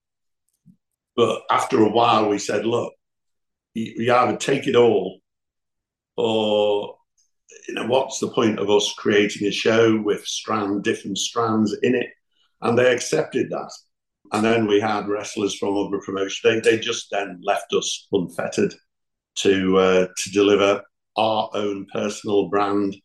but 1.15 1.43
after 1.51 1.81
a 1.81 1.91
while, 1.91 2.29
we 2.29 2.39
said, 2.39 2.65
look, 2.65 2.95
you, 3.75 4.13
either 4.13 4.37
take 4.37 4.67
it 4.67 4.77
all 4.77 5.21
or 6.17 6.97
you 7.69 7.75
know 7.75 7.87
what's 7.87 8.19
the 8.19 8.29
point 8.29 8.59
of 8.59 8.71
us 8.71 8.95
creating 8.97 9.47
a 9.47 9.53
show 9.53 10.01
with 10.01 10.25
strand 10.27 10.83
different 10.83 11.19
strands 11.19 11.77
in 11.83 11.95
it? 11.95 12.09
And 12.63 12.79
they 12.79 12.93
accepted 12.93 13.51
that. 13.51 13.71
And 14.33 14.45
then 14.45 14.67
we 14.67 14.81
had 14.81 15.09
wrestlers 15.09 15.57
from 15.57 15.77
other 15.77 16.01
promotions. 16.01 16.41
They, 16.43 16.61
they 16.61 16.79
just 16.79 17.09
then 17.11 17.41
left 17.43 17.73
us 17.73 18.09
unfettered 18.11 18.75
to 19.37 19.79
uh, 19.79 20.07
to 20.17 20.31
deliver 20.31 20.83
our 21.17 21.51
own 21.53 21.87
personal 21.93 22.49
brand 22.49 22.97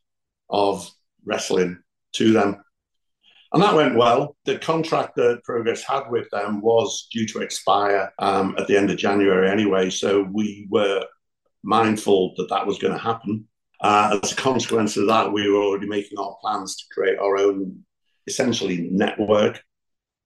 of 0.54 0.90
wrestling 1.26 1.80
to 2.14 2.32
them. 2.32 2.64
And 3.52 3.62
that 3.62 3.76
went 3.76 3.96
well. 3.96 4.36
The 4.46 4.58
contract 4.58 5.16
that 5.18 5.44
Progress 5.44 5.84
had 5.84 6.10
with 6.10 6.30
them 6.32 6.62
was 6.62 7.08
due 7.12 7.28
to 7.28 7.42
expire 7.42 8.12
um, 8.20 8.56
at 8.58 8.68
the 8.68 8.78
end 8.78 8.90
of 8.90 8.98
January 8.98 9.50
anyway. 9.50 9.90
So 9.90 10.28
we 10.32 10.68
were 10.72 11.06
mindful 11.64 12.34
that 12.38 12.50
that 12.50 12.66
was 12.66 12.80
going 12.80 12.94
to 12.94 13.00
happen. 13.00 13.48
Uh, 13.82 14.20
as 14.24 14.32
a 14.32 14.36
consequence 14.36 14.96
of 14.98 15.08
that, 15.08 15.32
we 15.32 15.50
were 15.50 15.62
already 15.62 15.88
making 15.88 16.18
our 16.18 16.36
plans 16.42 16.78
to 16.78 16.86
create 16.92 17.20
our 17.20 17.38
own, 17.38 17.84
essentially, 18.28 18.90
network, 18.92 19.62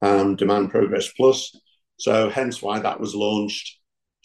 um, 0.01 0.35
Demand 0.35 0.69
Progress 0.69 1.11
Plus. 1.11 1.53
So, 1.97 2.29
hence 2.29 2.61
why 2.61 2.79
that 2.79 2.99
was 2.99 3.15
launched 3.15 3.76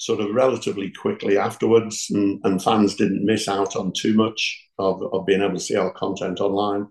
sort 0.02 0.18
of 0.18 0.34
relatively 0.34 0.90
quickly 0.90 1.38
afterwards, 1.38 2.08
and, 2.10 2.40
and 2.42 2.60
fans 2.60 2.96
didn't 2.96 3.24
miss 3.24 3.46
out 3.46 3.76
on 3.76 3.92
too 3.92 4.14
much 4.14 4.60
of, 4.76 5.00
of 5.12 5.24
being 5.24 5.40
able 5.40 5.54
to 5.54 5.60
see 5.60 5.76
our 5.76 5.92
content 5.92 6.40
online. 6.40 6.88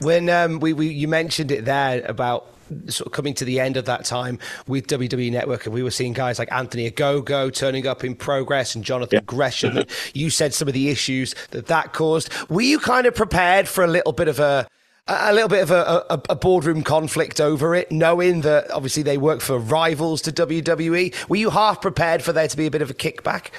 When 0.00 0.28
um, 0.28 0.60
we, 0.60 0.74
we 0.74 0.88
you 0.88 1.08
mentioned 1.08 1.50
it 1.50 1.64
there 1.64 2.04
about 2.04 2.46
sort 2.88 3.06
of 3.06 3.12
coming 3.12 3.32
to 3.32 3.46
the 3.46 3.60
end 3.60 3.78
of 3.78 3.86
that 3.86 4.04
time 4.04 4.38
with 4.66 4.88
WWE 4.88 5.32
Network, 5.32 5.64
and 5.64 5.74
we 5.74 5.82
were 5.82 5.90
seeing 5.90 6.12
guys 6.12 6.38
like 6.38 6.52
Anthony 6.52 6.90
Ogogo 6.90 7.50
turning 7.50 7.86
up 7.86 8.04
in 8.04 8.14
progress 8.14 8.74
and 8.74 8.84
Jonathan 8.84 9.16
yeah. 9.16 9.24
Gresham. 9.24 9.84
you 10.12 10.28
said 10.28 10.52
some 10.52 10.68
of 10.68 10.74
the 10.74 10.90
issues 10.90 11.34
that 11.52 11.66
that 11.68 11.94
caused. 11.94 12.30
Were 12.50 12.60
you 12.60 12.78
kind 12.78 13.06
of 13.06 13.14
prepared 13.14 13.68
for 13.68 13.82
a 13.82 13.88
little 13.88 14.12
bit 14.12 14.28
of 14.28 14.38
a 14.38 14.68
a 15.08 15.32
little 15.32 15.48
bit 15.48 15.62
of 15.62 15.70
a, 15.70 16.04
a, 16.10 16.22
a, 16.30 16.36
boardroom 16.36 16.82
conflict 16.82 17.40
over 17.40 17.74
it, 17.74 17.90
knowing 17.90 18.42
that 18.42 18.70
obviously 18.70 19.02
they 19.02 19.16
work 19.16 19.40
for 19.40 19.58
rivals 19.58 20.20
to 20.22 20.32
WWE. 20.32 21.14
Were 21.28 21.36
you 21.36 21.50
half 21.50 21.80
prepared 21.80 22.22
for 22.22 22.32
there 22.32 22.48
to 22.48 22.56
be 22.56 22.66
a 22.66 22.70
bit 22.70 22.82
of 22.82 22.90
a 22.90 22.94
kickback? 22.94 23.50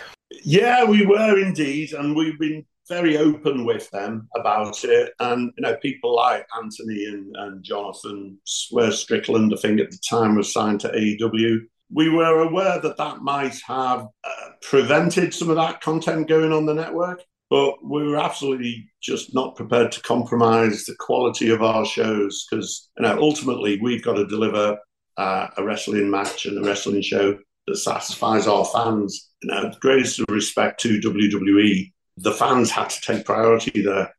Yeah, 0.44 0.84
we 0.84 1.06
were 1.06 1.40
indeed, 1.40 1.94
and 1.94 2.16
we've 2.16 2.38
been 2.40 2.66
very 2.88 3.18
open 3.18 3.66
with 3.66 3.90
them 3.92 4.28
about 4.36 4.84
it. 4.84 5.14
And 5.20 5.52
you 5.58 5.62
know, 5.62 5.76
people 5.78 6.16
like 6.16 6.46
Anthony 6.58 7.06
and, 7.06 7.36
and 7.36 7.64
Jonathan 7.64 8.38
Swerve 8.44 8.96
Strickland, 8.96 9.54
I 9.54 9.58
think 9.60 9.80
at 9.80 9.92
the 9.92 10.00
time 10.08 10.36
was 10.36 10.54
signed 10.54 10.82
to 10.82 10.90
AEW. 10.90 11.60
We 11.92 12.10
were 12.10 12.42
aware 12.42 12.80
that 12.80 12.98
that 12.98 13.22
might 13.22 13.60
have 13.68 14.08
uh, 14.24 14.50
prevented 14.62 15.34
some 15.34 15.50
of 15.50 15.56
that 15.56 15.82
content 15.82 16.28
going 16.28 16.52
on 16.52 16.66
the 16.66 16.74
network, 16.74 17.24
but 17.50 17.84
we 17.84 18.08
were 18.08 18.18
absolutely 18.18 18.90
just 19.02 19.34
not 19.34 19.56
prepared 19.56 19.92
to 19.92 20.02
compromise 20.02 20.86
the 20.86 20.96
quality 21.00 21.50
of 21.50 21.64
our 21.64 21.86
shows 21.86 22.46
because 22.50 22.90
you 22.98 23.04
know 23.04 23.18
ultimately 23.20 23.80
we've 23.82 24.04
got 24.04 24.14
to 24.14 24.28
deliver 24.28 24.78
uh, 25.18 25.48
a 25.58 25.64
wrestling 25.64 26.10
match 26.10 26.46
and 26.46 26.58
a 26.58 26.68
wrestling 26.68 27.02
show 27.02 27.38
that 27.68 27.76
satisfies 27.76 28.48
our 28.48 28.66
fans. 28.66 29.32
You 29.42 29.52
know, 29.52 29.72
greatest 29.80 30.20
of 30.20 30.26
respect 30.30 30.80
to 30.82 31.00
WWE 31.00 31.92
the 32.20 32.34
fans 32.34 32.70
had 32.70 32.90
to 32.90 33.02
take 33.02 33.26
priority 33.26 33.82
there. 33.82 34.14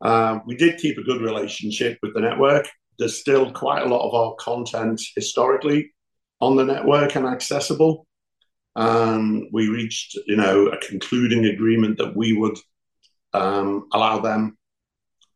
Um, 0.00 0.42
we 0.46 0.56
did 0.56 0.78
keep 0.78 0.96
a 0.96 1.02
good 1.02 1.20
relationship 1.20 1.98
with 2.02 2.14
the 2.14 2.20
network. 2.20 2.68
There's 2.98 3.18
still 3.18 3.52
quite 3.52 3.82
a 3.82 3.88
lot 3.88 4.06
of 4.06 4.14
our 4.14 4.34
content 4.36 5.00
historically 5.14 5.92
on 6.40 6.56
the 6.56 6.64
network 6.64 7.16
and 7.16 7.26
accessible. 7.26 8.06
Um, 8.78 9.48
we 9.52 9.68
reached, 9.68 10.16
you 10.26 10.36
know, 10.36 10.68
a 10.68 10.78
concluding 10.78 11.44
agreement 11.44 11.98
that 11.98 12.16
we 12.16 12.32
would 12.32 12.56
um, 13.34 13.88
allow 13.92 14.20
them 14.20 14.56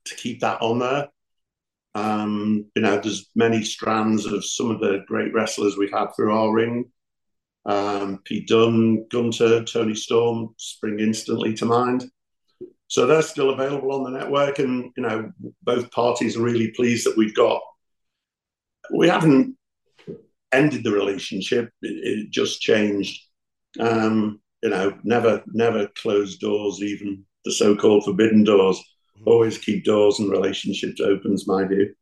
to 0.06 0.14
keep 0.14 0.40
that 0.40 0.62
on 0.62 0.78
there. 0.78 1.08
Um, 1.94 2.70
you 2.74 2.80
know, 2.82 2.98
there's 2.98 3.28
many 3.34 3.62
strands 3.62 4.24
of 4.24 4.44
some 4.44 4.70
of 4.70 4.80
the 4.80 5.04
great 5.06 5.34
wrestlers 5.34 5.76
we've 5.76 5.92
had 5.92 6.06
through 6.16 6.34
our 6.34 6.50
ring 6.50 6.90
um, 7.64 8.20
Pete 8.24 8.48
Dunne, 8.48 9.06
Gunther, 9.08 9.64
Toni 9.64 9.94
Storm 9.94 10.54
spring 10.56 10.98
instantly 11.00 11.54
to 11.54 11.64
mind. 11.64 12.04
So 12.88 13.06
they're 13.06 13.22
still 13.22 13.50
available 13.50 13.92
on 13.92 14.04
the 14.04 14.18
network, 14.18 14.58
and 14.58 14.92
you 14.96 15.02
know 15.02 15.32
both 15.62 15.90
parties 15.92 16.36
are 16.36 16.42
really 16.42 16.72
pleased 16.72 17.06
that 17.06 17.16
we've 17.16 17.34
got. 17.34 17.62
We 18.92 19.08
haven't 19.08 19.56
ended 20.52 20.84
the 20.84 20.92
relationship; 20.92 21.70
it, 21.80 22.26
it 22.26 22.30
just 22.30 22.60
changed. 22.60 23.20
Um, 23.80 24.40
you 24.62 24.70
know, 24.70 24.96
never, 25.02 25.42
never 25.52 25.88
close 26.00 26.36
doors, 26.36 26.82
even 26.82 27.24
the 27.44 27.52
so-called 27.52 28.04
forbidden 28.04 28.44
doors. 28.44 28.80
Always 29.24 29.58
keep 29.58 29.84
doors 29.84 30.18
and 30.18 30.30
relationships 30.30 31.00
open, 31.00 31.32
is 31.32 31.46
my 31.46 31.64
view. 31.64 31.94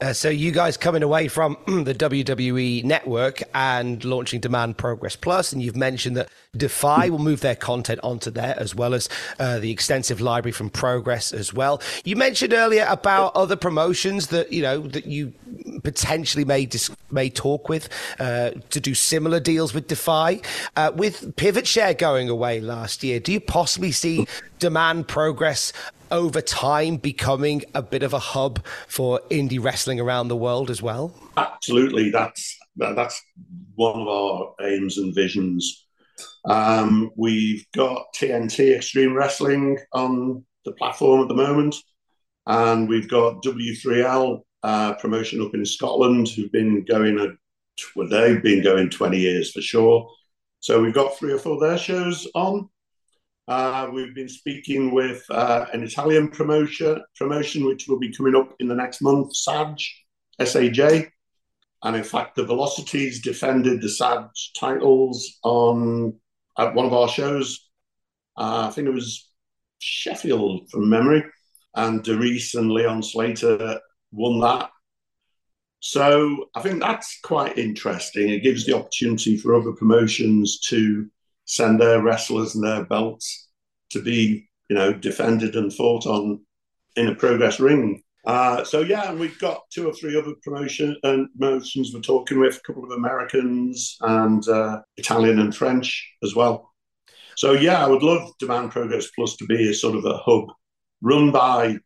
Uh, 0.00 0.12
so 0.12 0.28
you 0.28 0.50
guys 0.50 0.76
coming 0.76 1.02
away 1.02 1.28
from 1.28 1.56
the 1.84 1.94
WWE 1.94 2.82
network 2.84 3.42
and 3.54 4.02
launching 4.04 4.40
Demand 4.40 4.78
Progress 4.78 5.16
Plus, 5.16 5.52
and 5.52 5.62
you've 5.62 5.76
mentioned 5.76 6.16
that 6.16 6.30
Defy 6.56 7.10
will 7.10 7.18
move 7.18 7.40
their 7.40 7.54
content 7.54 8.00
onto 8.02 8.30
there 8.30 8.54
as 8.58 8.74
well 8.74 8.94
as 8.94 9.08
uh, 9.38 9.58
the 9.58 9.70
extensive 9.70 10.20
library 10.20 10.52
from 10.52 10.70
Progress 10.70 11.32
as 11.32 11.52
well. 11.52 11.82
You 12.04 12.16
mentioned 12.16 12.52
earlier 12.54 12.86
about 12.88 13.36
other 13.36 13.56
promotions 13.56 14.28
that 14.28 14.52
you 14.52 14.62
know 14.62 14.80
that 14.80 15.06
you 15.06 15.32
potentially 15.82 16.44
may 16.44 16.64
dis- 16.64 16.90
may 17.10 17.28
talk 17.28 17.68
with 17.68 17.88
uh, 18.18 18.52
to 18.70 18.80
do 18.80 18.94
similar 18.94 19.40
deals 19.40 19.74
with 19.74 19.88
Defy. 19.88 20.40
Uh, 20.76 20.90
with 20.94 21.36
Pivot 21.36 21.66
Share 21.66 21.94
going 21.94 22.28
away 22.28 22.60
last 22.60 23.04
year, 23.04 23.20
do 23.20 23.32
you 23.32 23.40
possibly 23.40 23.92
see 23.92 24.26
Demand 24.58 25.06
Progress 25.06 25.72
over 26.10 26.40
time 26.40 26.96
becoming 26.96 27.62
a 27.74 27.82
bit 27.82 28.02
of 28.02 28.12
a 28.12 28.18
hub 28.18 28.64
for 28.88 29.20
indie 29.30 29.62
wrestling 29.62 30.00
around 30.00 30.28
the 30.28 30.36
world 30.36 30.70
as 30.70 30.82
well? 30.82 31.14
Absolutely, 31.36 32.10
that's 32.10 32.56
that's 32.76 33.22
one 33.74 34.00
of 34.00 34.08
our 34.08 34.54
aims 34.62 34.98
and 34.98 35.14
visions. 35.14 35.86
Um, 36.44 37.10
we've 37.16 37.64
got 37.74 38.12
TNT 38.14 38.74
Extreme 38.76 39.14
Wrestling 39.14 39.78
on 39.92 40.44
the 40.64 40.72
platform 40.72 41.22
at 41.22 41.28
the 41.28 41.34
moment, 41.34 41.76
and 42.46 42.88
we've 42.88 43.08
got 43.08 43.42
W3L 43.42 44.40
uh, 44.62 44.94
promotion 44.94 45.42
up 45.42 45.54
in 45.54 45.64
Scotland 45.64 46.28
who've 46.28 46.52
been 46.52 46.84
going 46.84 47.18
a 47.18 47.28
well, 47.96 48.08
they've 48.08 48.42
been 48.42 48.62
going 48.62 48.90
20 48.90 49.18
years 49.18 49.52
for 49.52 49.62
sure. 49.62 50.10
So 50.60 50.82
we've 50.82 50.94
got 50.94 51.16
three 51.16 51.32
or 51.32 51.38
four 51.38 51.54
of 51.54 51.60
their 51.60 51.78
shows 51.78 52.28
on. 52.34 52.68
Uh, 53.48 53.90
we've 53.92 54.14
been 54.14 54.28
speaking 54.28 54.92
with 54.92 55.24
uh, 55.30 55.66
an 55.72 55.82
Italian 55.82 56.28
promotion, 56.28 57.02
promotion 57.16 57.64
which 57.64 57.88
will 57.88 57.98
be 57.98 58.12
coming 58.12 58.36
up 58.36 58.54
in 58.60 58.68
the 58.68 58.74
next 58.74 59.02
month, 59.02 59.32
SAJ, 59.34 59.82
SAJ. 60.40 61.10
And 61.82 61.96
in 61.96 62.04
fact, 62.04 62.36
the 62.36 62.44
Velocities 62.44 63.22
defended 63.22 63.80
the 63.80 63.88
SAJ 63.88 64.30
titles 64.58 65.38
on 65.42 66.14
at 66.58 66.74
one 66.74 66.86
of 66.86 66.92
our 66.92 67.08
shows. 67.08 67.68
Uh, 68.36 68.66
I 68.68 68.70
think 68.70 68.86
it 68.86 68.94
was 68.94 69.30
Sheffield 69.78 70.70
from 70.70 70.88
memory. 70.88 71.24
And 71.74 72.02
DeReiss 72.02 72.54
and 72.54 72.70
Leon 72.70 73.02
Slater 73.02 73.80
won 74.12 74.40
that. 74.40 74.70
So 75.80 76.50
I 76.54 76.60
think 76.60 76.80
that's 76.80 77.18
quite 77.22 77.56
interesting. 77.56 78.28
It 78.28 78.42
gives 78.42 78.66
the 78.66 78.76
opportunity 78.76 79.36
for 79.36 79.54
other 79.54 79.72
promotions 79.72 80.60
to 80.68 81.08
send 81.50 81.80
their 81.80 82.00
wrestlers 82.00 82.54
and 82.54 82.62
their 82.62 82.84
belts 82.84 83.48
to 83.90 84.00
be, 84.00 84.48
you 84.68 84.76
know, 84.76 84.92
defended 84.92 85.56
and 85.56 85.74
fought 85.74 86.06
on 86.06 86.40
in 86.94 87.08
a 87.08 87.14
progress 87.14 87.58
ring. 87.58 88.00
Uh, 88.24 88.62
so 88.62 88.80
yeah, 88.82 89.10
and 89.10 89.18
we've 89.18 89.38
got 89.40 89.62
two 89.72 89.88
or 89.88 89.92
three 89.92 90.16
other 90.16 90.34
promotion 90.44 90.96
and 91.02 91.26
promotions 91.36 91.90
we're 91.92 92.00
talking 92.00 92.38
with, 92.38 92.56
a 92.56 92.60
couple 92.60 92.84
of 92.84 92.92
Americans 92.92 93.96
and 94.02 94.46
uh, 94.48 94.80
Italian 94.96 95.40
and 95.40 95.56
French 95.56 96.08
as 96.22 96.36
well. 96.36 96.70
So 97.36 97.52
yeah, 97.52 97.84
I 97.84 97.88
would 97.88 98.04
love 98.04 98.30
Demand 98.38 98.70
Progress 98.70 99.10
Plus 99.10 99.34
to 99.36 99.46
be 99.46 99.70
a 99.70 99.74
sort 99.74 99.96
of 99.96 100.04
a 100.04 100.18
hub 100.18 100.52
run 101.02 101.32
by 101.32 101.78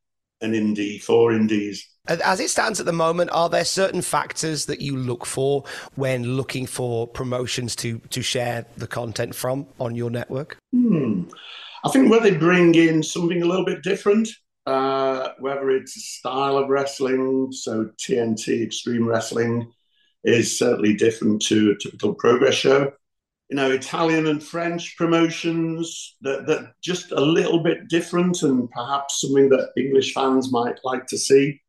an 0.42 0.52
indie 0.52 1.02
for 1.02 1.32
indies 1.32 1.88
as 2.06 2.40
it 2.40 2.50
stands 2.50 2.80
at 2.80 2.86
the 2.86 2.92
moment, 2.92 3.30
are 3.32 3.48
there 3.48 3.64
certain 3.64 4.02
factors 4.02 4.66
that 4.66 4.80
you 4.80 4.96
look 4.96 5.24
for 5.24 5.64
when 5.94 6.36
looking 6.36 6.66
for 6.66 7.06
promotions 7.06 7.74
to 7.76 7.98
to 8.10 8.22
share 8.22 8.66
the 8.76 8.86
content 8.86 9.34
from 9.34 9.66
on 9.80 9.94
your 9.94 10.10
network? 10.10 10.58
Hmm. 10.72 11.22
I 11.84 11.90
think 11.90 12.10
where 12.10 12.20
they 12.20 12.36
bring 12.36 12.74
in 12.74 13.02
something 13.02 13.42
a 13.42 13.46
little 13.46 13.64
bit 13.64 13.82
different, 13.82 14.28
uh, 14.66 15.30
whether 15.38 15.70
it's 15.70 15.96
a 15.96 16.00
style 16.00 16.56
of 16.56 16.68
wrestling, 16.68 17.52
so 17.52 17.90
TNT 17.98 18.62
Extreme 18.62 19.06
Wrestling 19.06 19.70
is 20.24 20.58
certainly 20.58 20.94
different 20.94 21.42
to 21.42 21.70
a 21.70 21.82
typical 21.82 22.14
progress 22.14 22.54
show. 22.54 22.92
You 23.50 23.56
know, 23.56 23.70
Italian 23.70 24.26
and 24.26 24.42
French 24.42 24.96
promotions 24.96 26.16
that 26.22 26.46
that 26.46 26.72
just 26.82 27.12
a 27.12 27.20
little 27.20 27.62
bit 27.62 27.88
different, 27.88 28.42
and 28.42 28.70
perhaps 28.70 29.20
something 29.20 29.48
that 29.50 29.70
English 29.76 30.12
fans 30.12 30.52
might 30.52 30.78
like 30.84 31.06
to 31.06 31.18
see. 31.18 31.60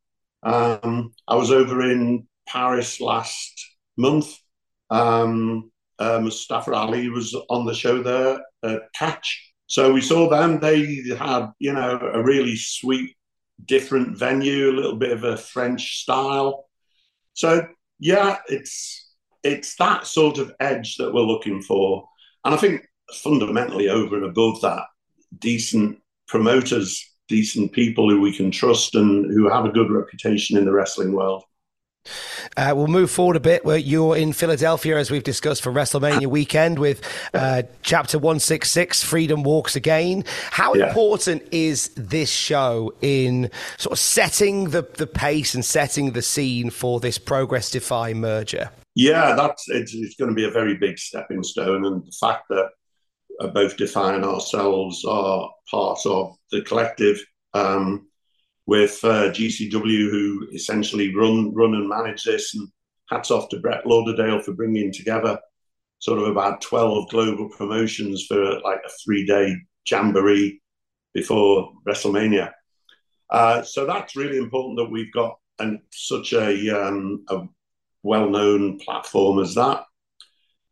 Um, 0.45 1.11
I 1.27 1.35
was 1.35 1.51
over 1.51 1.81
in 1.81 2.27
Paris 2.47 3.01
last 3.01 3.51
month. 3.97 4.33
Um, 4.89 5.71
uh, 5.97 6.19
Mustafa 6.19 6.73
Ali 6.73 7.09
was 7.09 7.35
on 7.49 7.65
the 7.65 7.73
show 7.73 8.03
there 8.03 8.39
at 8.63 8.81
Catch. 8.93 9.53
So 9.67 9.91
we 9.91 10.01
saw 10.01 10.29
them. 10.29 10.59
They 10.59 11.03
had, 11.17 11.47
you 11.57 11.73
know, 11.73 11.99
a 12.13 12.21
really 12.23 12.55
sweet, 12.55 13.15
different 13.65 14.17
venue, 14.17 14.69
a 14.69 14.77
little 14.77 14.97
bit 14.97 15.11
of 15.11 15.23
a 15.23 15.35
French 15.35 15.97
style. 15.97 16.65
So 17.33 17.67
yeah, 17.99 18.37
it's 18.47 19.13
it's 19.43 19.75
that 19.77 20.05
sort 20.05 20.37
of 20.37 20.53
edge 20.59 20.97
that 20.97 21.13
we're 21.13 21.21
looking 21.21 21.61
for. 21.61 22.07
And 22.43 22.53
I 22.53 22.57
think 22.57 22.85
fundamentally 23.13 23.89
over 23.89 24.15
and 24.15 24.25
above 24.25 24.61
that, 24.61 24.83
decent 25.37 25.99
promoters 26.27 27.14
decent 27.27 27.71
people 27.71 28.09
who 28.09 28.21
we 28.21 28.35
can 28.35 28.51
trust 28.51 28.95
and 28.95 29.25
who 29.31 29.49
have 29.49 29.65
a 29.65 29.71
good 29.71 29.91
reputation 29.91 30.57
in 30.57 30.65
the 30.65 30.71
wrestling 30.71 31.13
world. 31.13 31.43
Uh, 32.57 32.73
we'll 32.75 32.87
move 32.87 33.09
forward 33.09 33.35
a 33.35 33.39
bit. 33.39 33.65
Where 33.65 33.77
you're 33.77 34.15
in 34.15 34.33
Philadelphia, 34.33 34.97
as 34.97 35.09
we've 35.09 35.23
discussed, 35.23 35.63
for 35.63 35.71
WrestleMania 35.71 36.27
weekend 36.27 36.79
with 36.79 37.01
uh, 37.33 37.63
Chapter 37.81 38.19
166, 38.19 39.03
Freedom 39.03 39.43
Walks 39.43 39.75
Again. 39.75 40.23
How 40.51 40.73
yeah. 40.73 40.87
important 40.87 41.43
is 41.51 41.89
this 41.95 42.29
show 42.29 42.93
in 43.01 43.49
sort 43.77 43.93
of 43.93 43.99
setting 43.99 44.69
the, 44.69 44.83
the 44.83 45.07
pace 45.07 45.55
and 45.55 45.65
setting 45.65 46.11
the 46.11 46.21
scene 46.21 46.69
for 46.69 46.99
this 46.99 47.17
Progress 47.17 47.71
Defy 47.71 48.13
merger? 48.13 48.69
Yeah, 48.93 49.35
that's 49.35 49.67
it's, 49.67 49.93
it's 49.93 50.15
going 50.15 50.29
to 50.29 50.35
be 50.35 50.45
a 50.45 50.51
very 50.51 50.77
big 50.77 50.97
stepping 50.97 51.43
stone. 51.43 51.85
And 51.85 52.05
the 52.05 52.15
fact 52.19 52.45
that 52.49 52.69
both 53.53 53.77
Defy 53.77 54.15
and 54.15 54.25
ourselves 54.25 55.03
are 55.05 55.49
part 55.69 55.99
of 56.05 56.35
the 56.51 56.61
collective 56.61 57.23
um, 57.53 58.07
with 58.65 58.99
uh, 59.03 59.31
GCW, 59.31 60.09
who 60.09 60.47
essentially 60.53 61.15
run 61.15 61.53
run 61.53 61.75
and 61.75 61.89
manage 61.89 62.23
this. 62.23 62.55
And 62.55 62.67
hats 63.09 63.31
off 63.31 63.49
to 63.49 63.59
Brett 63.59 63.85
Lauderdale 63.85 64.41
for 64.41 64.53
bringing 64.53 64.91
together 64.91 65.39
sort 65.99 66.19
of 66.19 66.27
about 66.27 66.61
twelve 66.61 67.09
global 67.09 67.49
promotions 67.49 68.25
for 68.27 68.59
like 68.61 68.81
a 68.85 68.89
three 69.03 69.25
day 69.25 69.55
jamboree 69.89 70.61
before 71.13 71.71
WrestleMania. 71.87 72.51
Uh, 73.29 73.63
so 73.63 73.85
that's 73.85 74.15
really 74.15 74.37
important 74.37 74.77
that 74.77 74.91
we've 74.91 75.11
got 75.13 75.37
such 75.91 76.33
a, 76.33 76.69
um, 76.69 77.25
a 77.29 77.43
well 78.03 78.29
known 78.29 78.77
platform 78.79 79.39
as 79.39 79.55
that. 79.55 79.83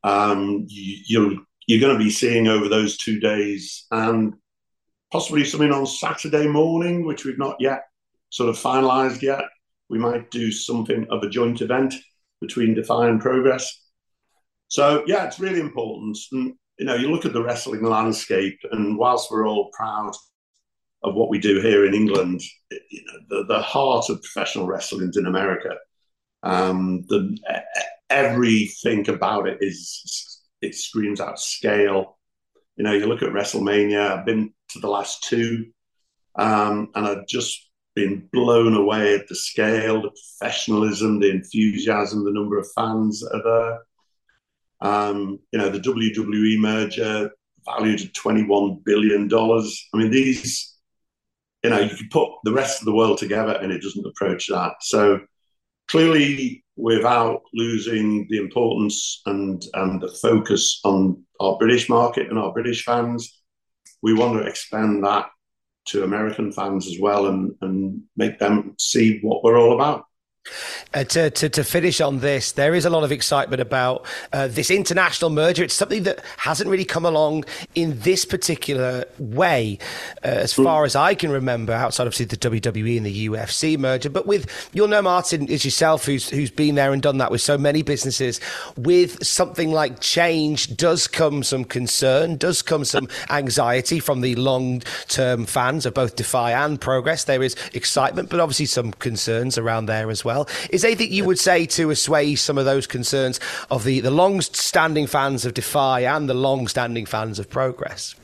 Um, 0.03 0.65
you, 0.67 0.97
you'll 1.07 1.39
you're 1.67 1.81
going 1.81 1.97
to 1.97 2.03
be 2.03 2.09
seeing 2.09 2.47
over 2.47 2.67
those 2.67 2.97
two 2.97 3.19
days 3.19 3.85
and 3.91 4.33
possibly 5.11 5.45
something 5.45 5.71
on 5.71 5.85
Saturday 5.85 6.47
morning, 6.47 7.05
which 7.05 7.25
we've 7.25 7.37
not 7.37 7.55
yet 7.59 7.83
sort 8.29 8.49
of 8.49 8.57
finalized 8.57 9.21
yet. 9.21 9.43
We 9.89 9.99
might 9.99 10.31
do 10.31 10.51
something 10.51 11.05
of 11.09 11.23
a 11.23 11.29
joint 11.29 11.61
event 11.61 11.93
between 12.41 12.73
Defy 12.73 13.07
and 13.07 13.21
Progress. 13.21 13.79
So, 14.67 15.03
yeah, 15.05 15.25
it's 15.25 15.39
really 15.39 15.59
important. 15.59 16.17
And, 16.31 16.55
you 16.79 16.85
know, 16.85 16.95
you 16.95 17.11
look 17.11 17.25
at 17.25 17.33
the 17.33 17.43
wrestling 17.43 17.83
landscape, 17.83 18.57
and 18.71 18.97
whilst 18.97 19.29
we're 19.29 19.47
all 19.47 19.69
proud 19.71 20.13
of 21.03 21.13
what 21.13 21.29
we 21.29 21.37
do 21.37 21.61
here 21.61 21.85
in 21.85 21.93
England, 21.93 22.41
you 22.71 23.03
know, 23.05 23.19
the, 23.29 23.53
the 23.53 23.61
heart 23.61 24.09
of 24.09 24.23
professional 24.23 24.65
wrestling 24.65 25.09
is 25.09 25.17
in 25.17 25.27
America. 25.27 25.75
Um, 26.41 27.05
the, 27.07 27.37
everything 28.09 29.07
about 29.09 29.47
it 29.47 29.59
is 29.61 30.32
it 30.63 30.75
screams 30.75 31.19
out 31.19 31.39
scale. 31.39 32.17
You 32.75 32.83
know, 32.83 32.93
you 32.93 33.05
look 33.05 33.21
at 33.21 33.29
WrestleMania. 33.29 34.11
I've 34.11 34.25
been 34.25 34.53
to 34.69 34.79
the 34.79 34.87
last 34.87 35.23
two, 35.23 35.67
um, 36.35 36.89
and 36.95 37.05
I've 37.05 37.27
just 37.27 37.69
been 37.95 38.27
blown 38.31 38.73
away 38.73 39.15
at 39.15 39.27
the 39.27 39.35
scale, 39.35 40.01
the 40.01 40.11
professionalism, 40.39 41.19
the 41.19 41.29
enthusiasm, 41.29 42.23
the 42.23 42.31
number 42.31 42.57
of 42.57 42.67
fans 42.75 43.19
that 43.19 43.35
are 43.35 43.43
there. 43.43 43.79
Um, 44.91 45.39
you 45.51 45.59
know, 45.59 45.69
the 45.69 45.79
WWE 45.79 46.59
merger 46.59 47.31
valued 47.65 48.01
at 48.01 48.13
$21 48.13 48.83
billion. 48.83 49.31
I 49.31 49.97
mean, 49.97 50.11
these, 50.11 50.75
you 51.63 51.69
know, 51.69 51.79
you 51.79 51.95
could 51.95 52.09
put 52.09 52.29
the 52.43 52.51
rest 52.51 52.81
of 52.81 52.85
the 52.85 52.95
world 52.95 53.19
together 53.19 53.53
and 53.53 53.71
it 53.71 53.81
doesn't 53.81 54.05
approach 54.05 54.47
that. 54.47 54.73
So 54.81 55.21
clearly, 55.87 56.63
without 56.75 57.41
losing 57.53 58.27
the 58.29 58.37
importance 58.37 59.21
and, 59.25 59.63
and 59.75 60.01
the 60.01 60.07
focus 60.21 60.79
on 60.83 61.23
our 61.39 61.57
British 61.57 61.87
market 61.87 62.29
and 62.29 62.39
our 62.39 62.51
British 62.51 62.83
fans. 62.83 63.41
We 64.01 64.13
want 64.13 64.39
to 64.39 64.47
expand 64.47 65.03
that 65.03 65.27
to 65.87 66.03
American 66.03 66.51
fans 66.51 66.87
as 66.87 66.97
well 66.99 67.27
and, 67.27 67.53
and 67.61 68.01
make 68.15 68.39
them 68.39 68.75
see 68.79 69.19
what 69.21 69.43
we're 69.43 69.59
all 69.59 69.73
about. 69.73 70.05
Uh, 70.93 71.03
to, 71.03 71.29
to, 71.31 71.49
to, 71.49 71.63
finish 71.63 71.99
on 71.99 72.19
this, 72.19 72.51
there 72.51 72.75
is 72.75 72.85
a 72.85 72.89
lot 72.89 73.03
of 73.03 73.11
excitement 73.11 73.59
about 73.59 74.05
uh, 74.31 74.47
this 74.47 74.69
international 74.69 75.31
merger. 75.31 75.63
It's 75.63 75.73
something 75.73 76.03
that 76.03 76.23
hasn't 76.37 76.69
really 76.69 76.85
come 76.85 77.03
along 77.03 77.45
in 77.73 77.99
this 78.01 78.25
particular 78.25 79.05
way, 79.17 79.79
uh, 80.23 80.27
as 80.27 80.53
far 80.53 80.85
as 80.85 80.95
I 80.95 81.15
can 81.15 81.31
remember, 81.31 81.73
outside 81.73 82.05
obviously 82.05 82.25
the 82.25 82.37
WWE 82.37 82.97
and 82.97 83.05
the 83.07 83.27
UFC 83.27 83.75
merger. 83.75 84.11
But 84.11 84.27
with, 84.27 84.69
you'll 84.71 84.87
know, 84.87 85.01
Martyn, 85.01 85.47
is 85.47 85.65
yourself 85.65 86.05
who's, 86.05 86.29
who's 86.29 86.51
been 86.51 86.75
there 86.75 86.93
and 86.93 87.01
done 87.01 87.17
that 87.17 87.31
with 87.31 87.41
so 87.41 87.57
many 87.57 87.81
businesses. 87.81 88.39
With 88.77 89.25
something 89.25 89.71
like 89.71 89.99
change, 89.99 90.77
does 90.77 91.07
come 91.07 91.41
some 91.41 91.65
concern, 91.65 92.37
does 92.37 92.61
come 92.61 92.85
some 92.85 93.07
anxiety 93.31 93.99
from 93.99 94.21
the 94.21 94.35
long 94.35 94.81
term 95.07 95.47
fans 95.47 95.87
of 95.87 95.95
both 95.95 96.15
Defy 96.15 96.51
and 96.51 96.79
Progress. 96.79 97.23
There 97.23 97.41
is 97.41 97.55
excitement, 97.73 98.29
but 98.29 98.39
obviously 98.39 98.67
some 98.67 98.91
concerns 98.91 99.57
around 99.57 99.87
there 99.87 100.11
as 100.11 100.23
well. 100.23 100.47
Is 100.69 100.82
anything 100.83 101.11
you 101.11 101.25
would 101.25 101.39
say 101.39 101.65
to 101.67 101.89
assuage 101.89 102.39
some 102.39 102.57
of 102.57 102.65
those 102.65 102.87
concerns 102.87 103.39
of 103.71 103.83
the, 103.83 103.99
the 103.99 104.11
long 104.11 104.41
standing 104.41 105.07
fans 105.07 105.45
of 105.45 105.53
Defy 105.53 106.01
and 106.01 106.29
the 106.29 106.33
long 106.33 106.67
standing 106.67 107.05
fans 107.05 107.39
of 107.39 107.49
Progress? 107.49 108.15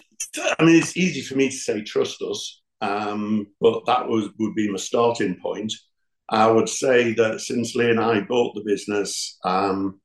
I 0.59 0.63
mean, 0.63 0.75
it's 0.75 0.97
easy 0.97 1.21
for 1.21 1.35
me 1.35 1.49
to 1.49 1.55
say 1.55 1.81
trust 1.81 2.21
us, 2.21 2.61
um, 2.81 3.47
but 3.59 3.85
that 3.85 4.07
was 4.07 4.29
would 4.37 4.55
be 4.55 4.71
my 4.71 4.77
starting 4.77 5.35
point. 5.41 5.73
I 6.29 6.49
would 6.49 6.69
say 6.69 7.13
that 7.13 7.41
since 7.41 7.75
Lee 7.75 7.89
and 7.89 7.99
I 7.99 8.21
bought 8.21 8.53
the 8.53 8.63
business, 8.63 9.39
um, 9.43 9.99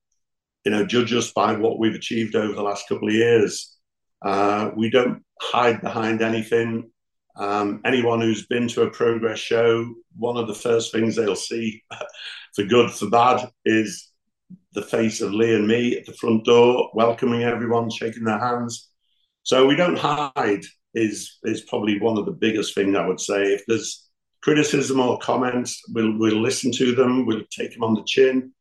you 0.65 0.73
know, 0.73 0.87
judge 0.87 1.13
us 1.13 1.31
by 1.33 1.53
what 1.53 1.79
we've 1.79 1.95
achieved 1.95 2.35
over 2.35 2.55
the 2.55 2.63
last 2.63 2.89
couple 2.89 3.09
of 3.09 3.15
years. 3.15 3.77
Uh, 4.23 4.71
we 4.75 4.89
don't 4.89 5.23
hide 5.41 5.83
behind 5.83 6.23
anything. 6.23 6.91
Um, 7.37 7.81
anyone 7.85 8.21
who's 8.21 8.47
been 8.47 8.69
to 8.69 8.83
a 8.83 8.91
progress 8.91 9.39
show, 9.39 9.93
one 10.17 10.37
of 10.37 10.47
the 10.47 10.55
first 10.55 10.93
things 10.93 11.17
they'll 11.17 11.37
see, 11.37 11.83
for 12.55 12.65
good, 12.65 12.91
for 12.91 13.09
bad, 13.09 13.51
is 13.65 14.11
the 14.73 14.83
face 14.83 15.21
of 15.21 15.33
Lee 15.33 15.55
and 15.55 15.67
me 15.67 15.97
at 15.97 16.07
the 16.07 16.13
front 16.15 16.45
door, 16.45 16.91
welcoming 16.95 17.43
everyone, 17.43 17.91
shaking 17.91 18.25
their 18.25 18.39
hands. 18.39 18.91
So 19.43 19.67
we 19.67 19.77
don't 19.77 19.99
hide. 19.99 20.65
Is 20.97 21.39
is 21.43 21.63
probably 21.63 21.99
one 21.99 22.19
of 22.19 22.25
the 22.25 22.31
biggest 22.31 22.75
things 22.75 22.97
I 22.97 23.05
would 23.05 23.19
say. 23.19 23.53
If 23.53 23.65
there's 23.67 24.09
criticism 24.43 25.01
or 25.01 25.19
comments, 25.19 25.83
we'll 25.89 26.17
we'll 26.17 26.41
listen 26.41 26.71
to 26.73 26.95
them. 26.95 27.27
We'll 27.27 27.43
take 27.51 27.73
them 27.73 27.83
on 27.83 27.95
the 27.95 28.05
chin. 28.07 28.53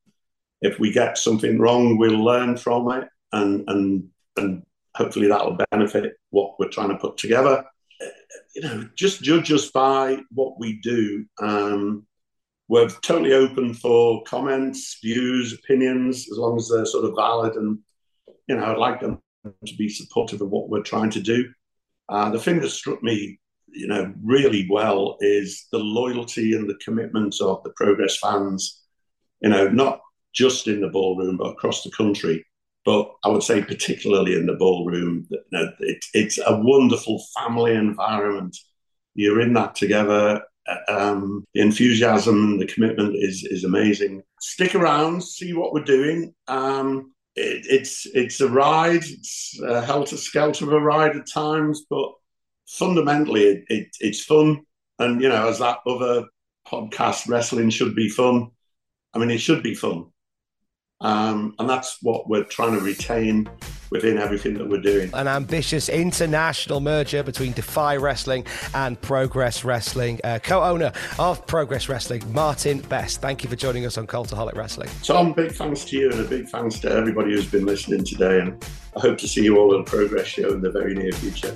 If 0.61 0.79
we 0.79 0.91
get 0.91 1.19
something 1.19 1.59
wrong, 1.59 1.97
we'll 1.97 2.23
learn 2.23 2.57
from 2.57 2.91
it, 2.91 3.07
and 3.31 3.63
and 3.67 4.09
and 4.35 4.63
hopefully 4.95 5.27
that'll 5.27 5.59
benefit 5.69 6.13
what 6.31 6.59
we're 6.59 6.69
trying 6.69 6.89
to 6.89 6.97
put 6.97 7.17
together 7.17 7.65
you 8.55 8.61
know, 8.61 8.87
just 8.95 9.23
judge 9.23 9.51
us 9.51 9.71
by 9.71 10.19
what 10.31 10.59
we 10.59 10.79
do. 10.81 11.25
Um, 11.41 12.05
we're 12.73 12.89
totally 12.89 13.33
open 13.33 13.75
for 13.75 14.23
comments, 14.23 14.97
views, 14.99 15.53
opinions, 15.53 16.27
as 16.31 16.39
long 16.39 16.57
as 16.57 16.67
they're 16.67 16.87
sort 16.87 17.05
of 17.05 17.15
valid. 17.15 17.55
And, 17.55 17.77
you 18.47 18.55
know, 18.55 18.65
I'd 18.65 18.79
like 18.79 18.99
them 18.99 19.19
to 19.45 19.75
be 19.75 19.87
supportive 19.87 20.41
of 20.41 20.49
what 20.49 20.69
we're 20.69 20.81
trying 20.81 21.11
to 21.11 21.21
do. 21.21 21.53
Uh, 22.09 22.31
the 22.31 22.39
thing 22.39 22.59
that 22.61 22.69
struck 22.69 23.03
me, 23.03 23.39
you 23.67 23.85
know, 23.85 24.11
really 24.23 24.67
well 24.71 25.17
is 25.19 25.67
the 25.71 25.77
loyalty 25.77 26.55
and 26.55 26.67
the 26.67 26.79
commitment 26.83 27.35
of 27.41 27.61
the 27.61 27.73
Progress 27.75 28.17
fans, 28.17 28.81
you 29.41 29.49
know, 29.49 29.67
not 29.67 30.01
just 30.33 30.67
in 30.67 30.81
the 30.81 30.89
ballroom, 30.89 31.37
but 31.37 31.51
across 31.51 31.83
the 31.83 31.91
country 31.91 32.43
but 32.85 33.09
I 33.23 33.29
would 33.29 33.43
say 33.43 33.63
particularly 33.63 34.33
in 34.33 34.45
the 34.45 34.55
ballroom, 34.55 35.25
you 35.29 35.39
know, 35.53 35.71
it, 35.79 36.03
it's 36.13 36.37
a 36.37 36.59
wonderful 36.61 37.23
family 37.33 37.75
environment. 37.75 38.57
You're 39.15 39.39
in 39.39 39.53
that 39.53 39.75
together. 39.75 40.41
Um, 40.87 41.45
the 41.53 41.61
enthusiasm, 41.61 42.57
the 42.57 42.67
commitment 42.67 43.15
is 43.15 43.43
is 43.43 43.63
amazing. 43.63 44.23
Stick 44.39 44.75
around, 44.75 45.23
see 45.23 45.53
what 45.53 45.73
we're 45.73 45.83
doing. 45.83 46.33
Um, 46.47 47.13
it, 47.35 47.65
it's 47.69 48.05
it's 48.13 48.39
a 48.41 48.47
ride. 48.47 49.03
It's 49.03 49.59
a 49.61 49.81
helter 49.81 50.17
skelter 50.17 50.65
of 50.65 50.73
a 50.73 50.79
ride 50.79 51.15
at 51.17 51.27
times, 51.27 51.85
but 51.89 52.13
fundamentally, 52.67 53.43
it, 53.43 53.63
it, 53.67 53.87
it's 53.99 54.23
fun. 54.23 54.61
And 54.99 55.21
you 55.21 55.29
know, 55.29 55.49
as 55.49 55.59
that 55.59 55.79
other 55.85 56.27
podcast, 56.67 57.27
wrestling 57.27 57.69
should 57.69 57.95
be 57.95 58.09
fun. 58.09 58.51
I 59.13 59.19
mean, 59.19 59.31
it 59.31 59.39
should 59.39 59.63
be 59.63 59.75
fun. 59.75 60.12
Um, 61.01 61.53
and 61.59 61.69
that's 61.69 61.97
what 62.01 62.29
we're 62.29 62.45
trying 62.45 62.77
to 62.77 62.79
retain 62.79 63.49
within 63.89 64.17
everything 64.17 64.55
that 64.55 64.67
we're 64.67 64.81
doing. 64.81 65.11
An 65.13 65.27
ambitious 65.27 65.89
international 65.89 66.79
merger 66.79 67.21
between 67.23 67.51
Defy 67.51 67.97
Wrestling 67.97 68.45
and 68.73 68.99
Progress 68.99 69.63
Wrestling. 69.63 70.19
Uh, 70.23 70.39
Co 70.41 70.63
owner 70.63 70.91
of 71.19 71.45
Progress 71.45 71.89
Wrestling, 71.89 72.23
Martyn 72.33 72.79
Best. 72.81 73.21
Thank 73.21 73.43
you 73.43 73.49
for 73.49 73.55
joining 73.55 73.85
us 73.85 73.97
on 73.97 74.07
Cultaholic 74.07 74.55
Wrestling. 74.55 74.89
Tom, 75.03 75.33
big 75.33 75.51
thanks 75.51 75.83
to 75.85 75.97
you 75.97 76.09
and 76.09 76.21
a 76.21 76.23
big 76.23 76.47
thanks 76.47 76.79
to 76.79 76.89
everybody 76.89 77.33
who's 77.33 77.49
been 77.49 77.65
listening 77.65 78.03
today. 78.03 78.39
And 78.39 78.65
I 78.95 78.99
hope 78.99 79.17
to 79.19 79.27
see 79.27 79.43
you 79.43 79.59
all 79.59 79.77
at 79.77 79.85
the 79.85 79.91
Progress 79.91 80.27
Show 80.27 80.53
in 80.53 80.61
the 80.61 80.71
very 80.71 80.95
near 80.95 81.11
future. 81.11 81.55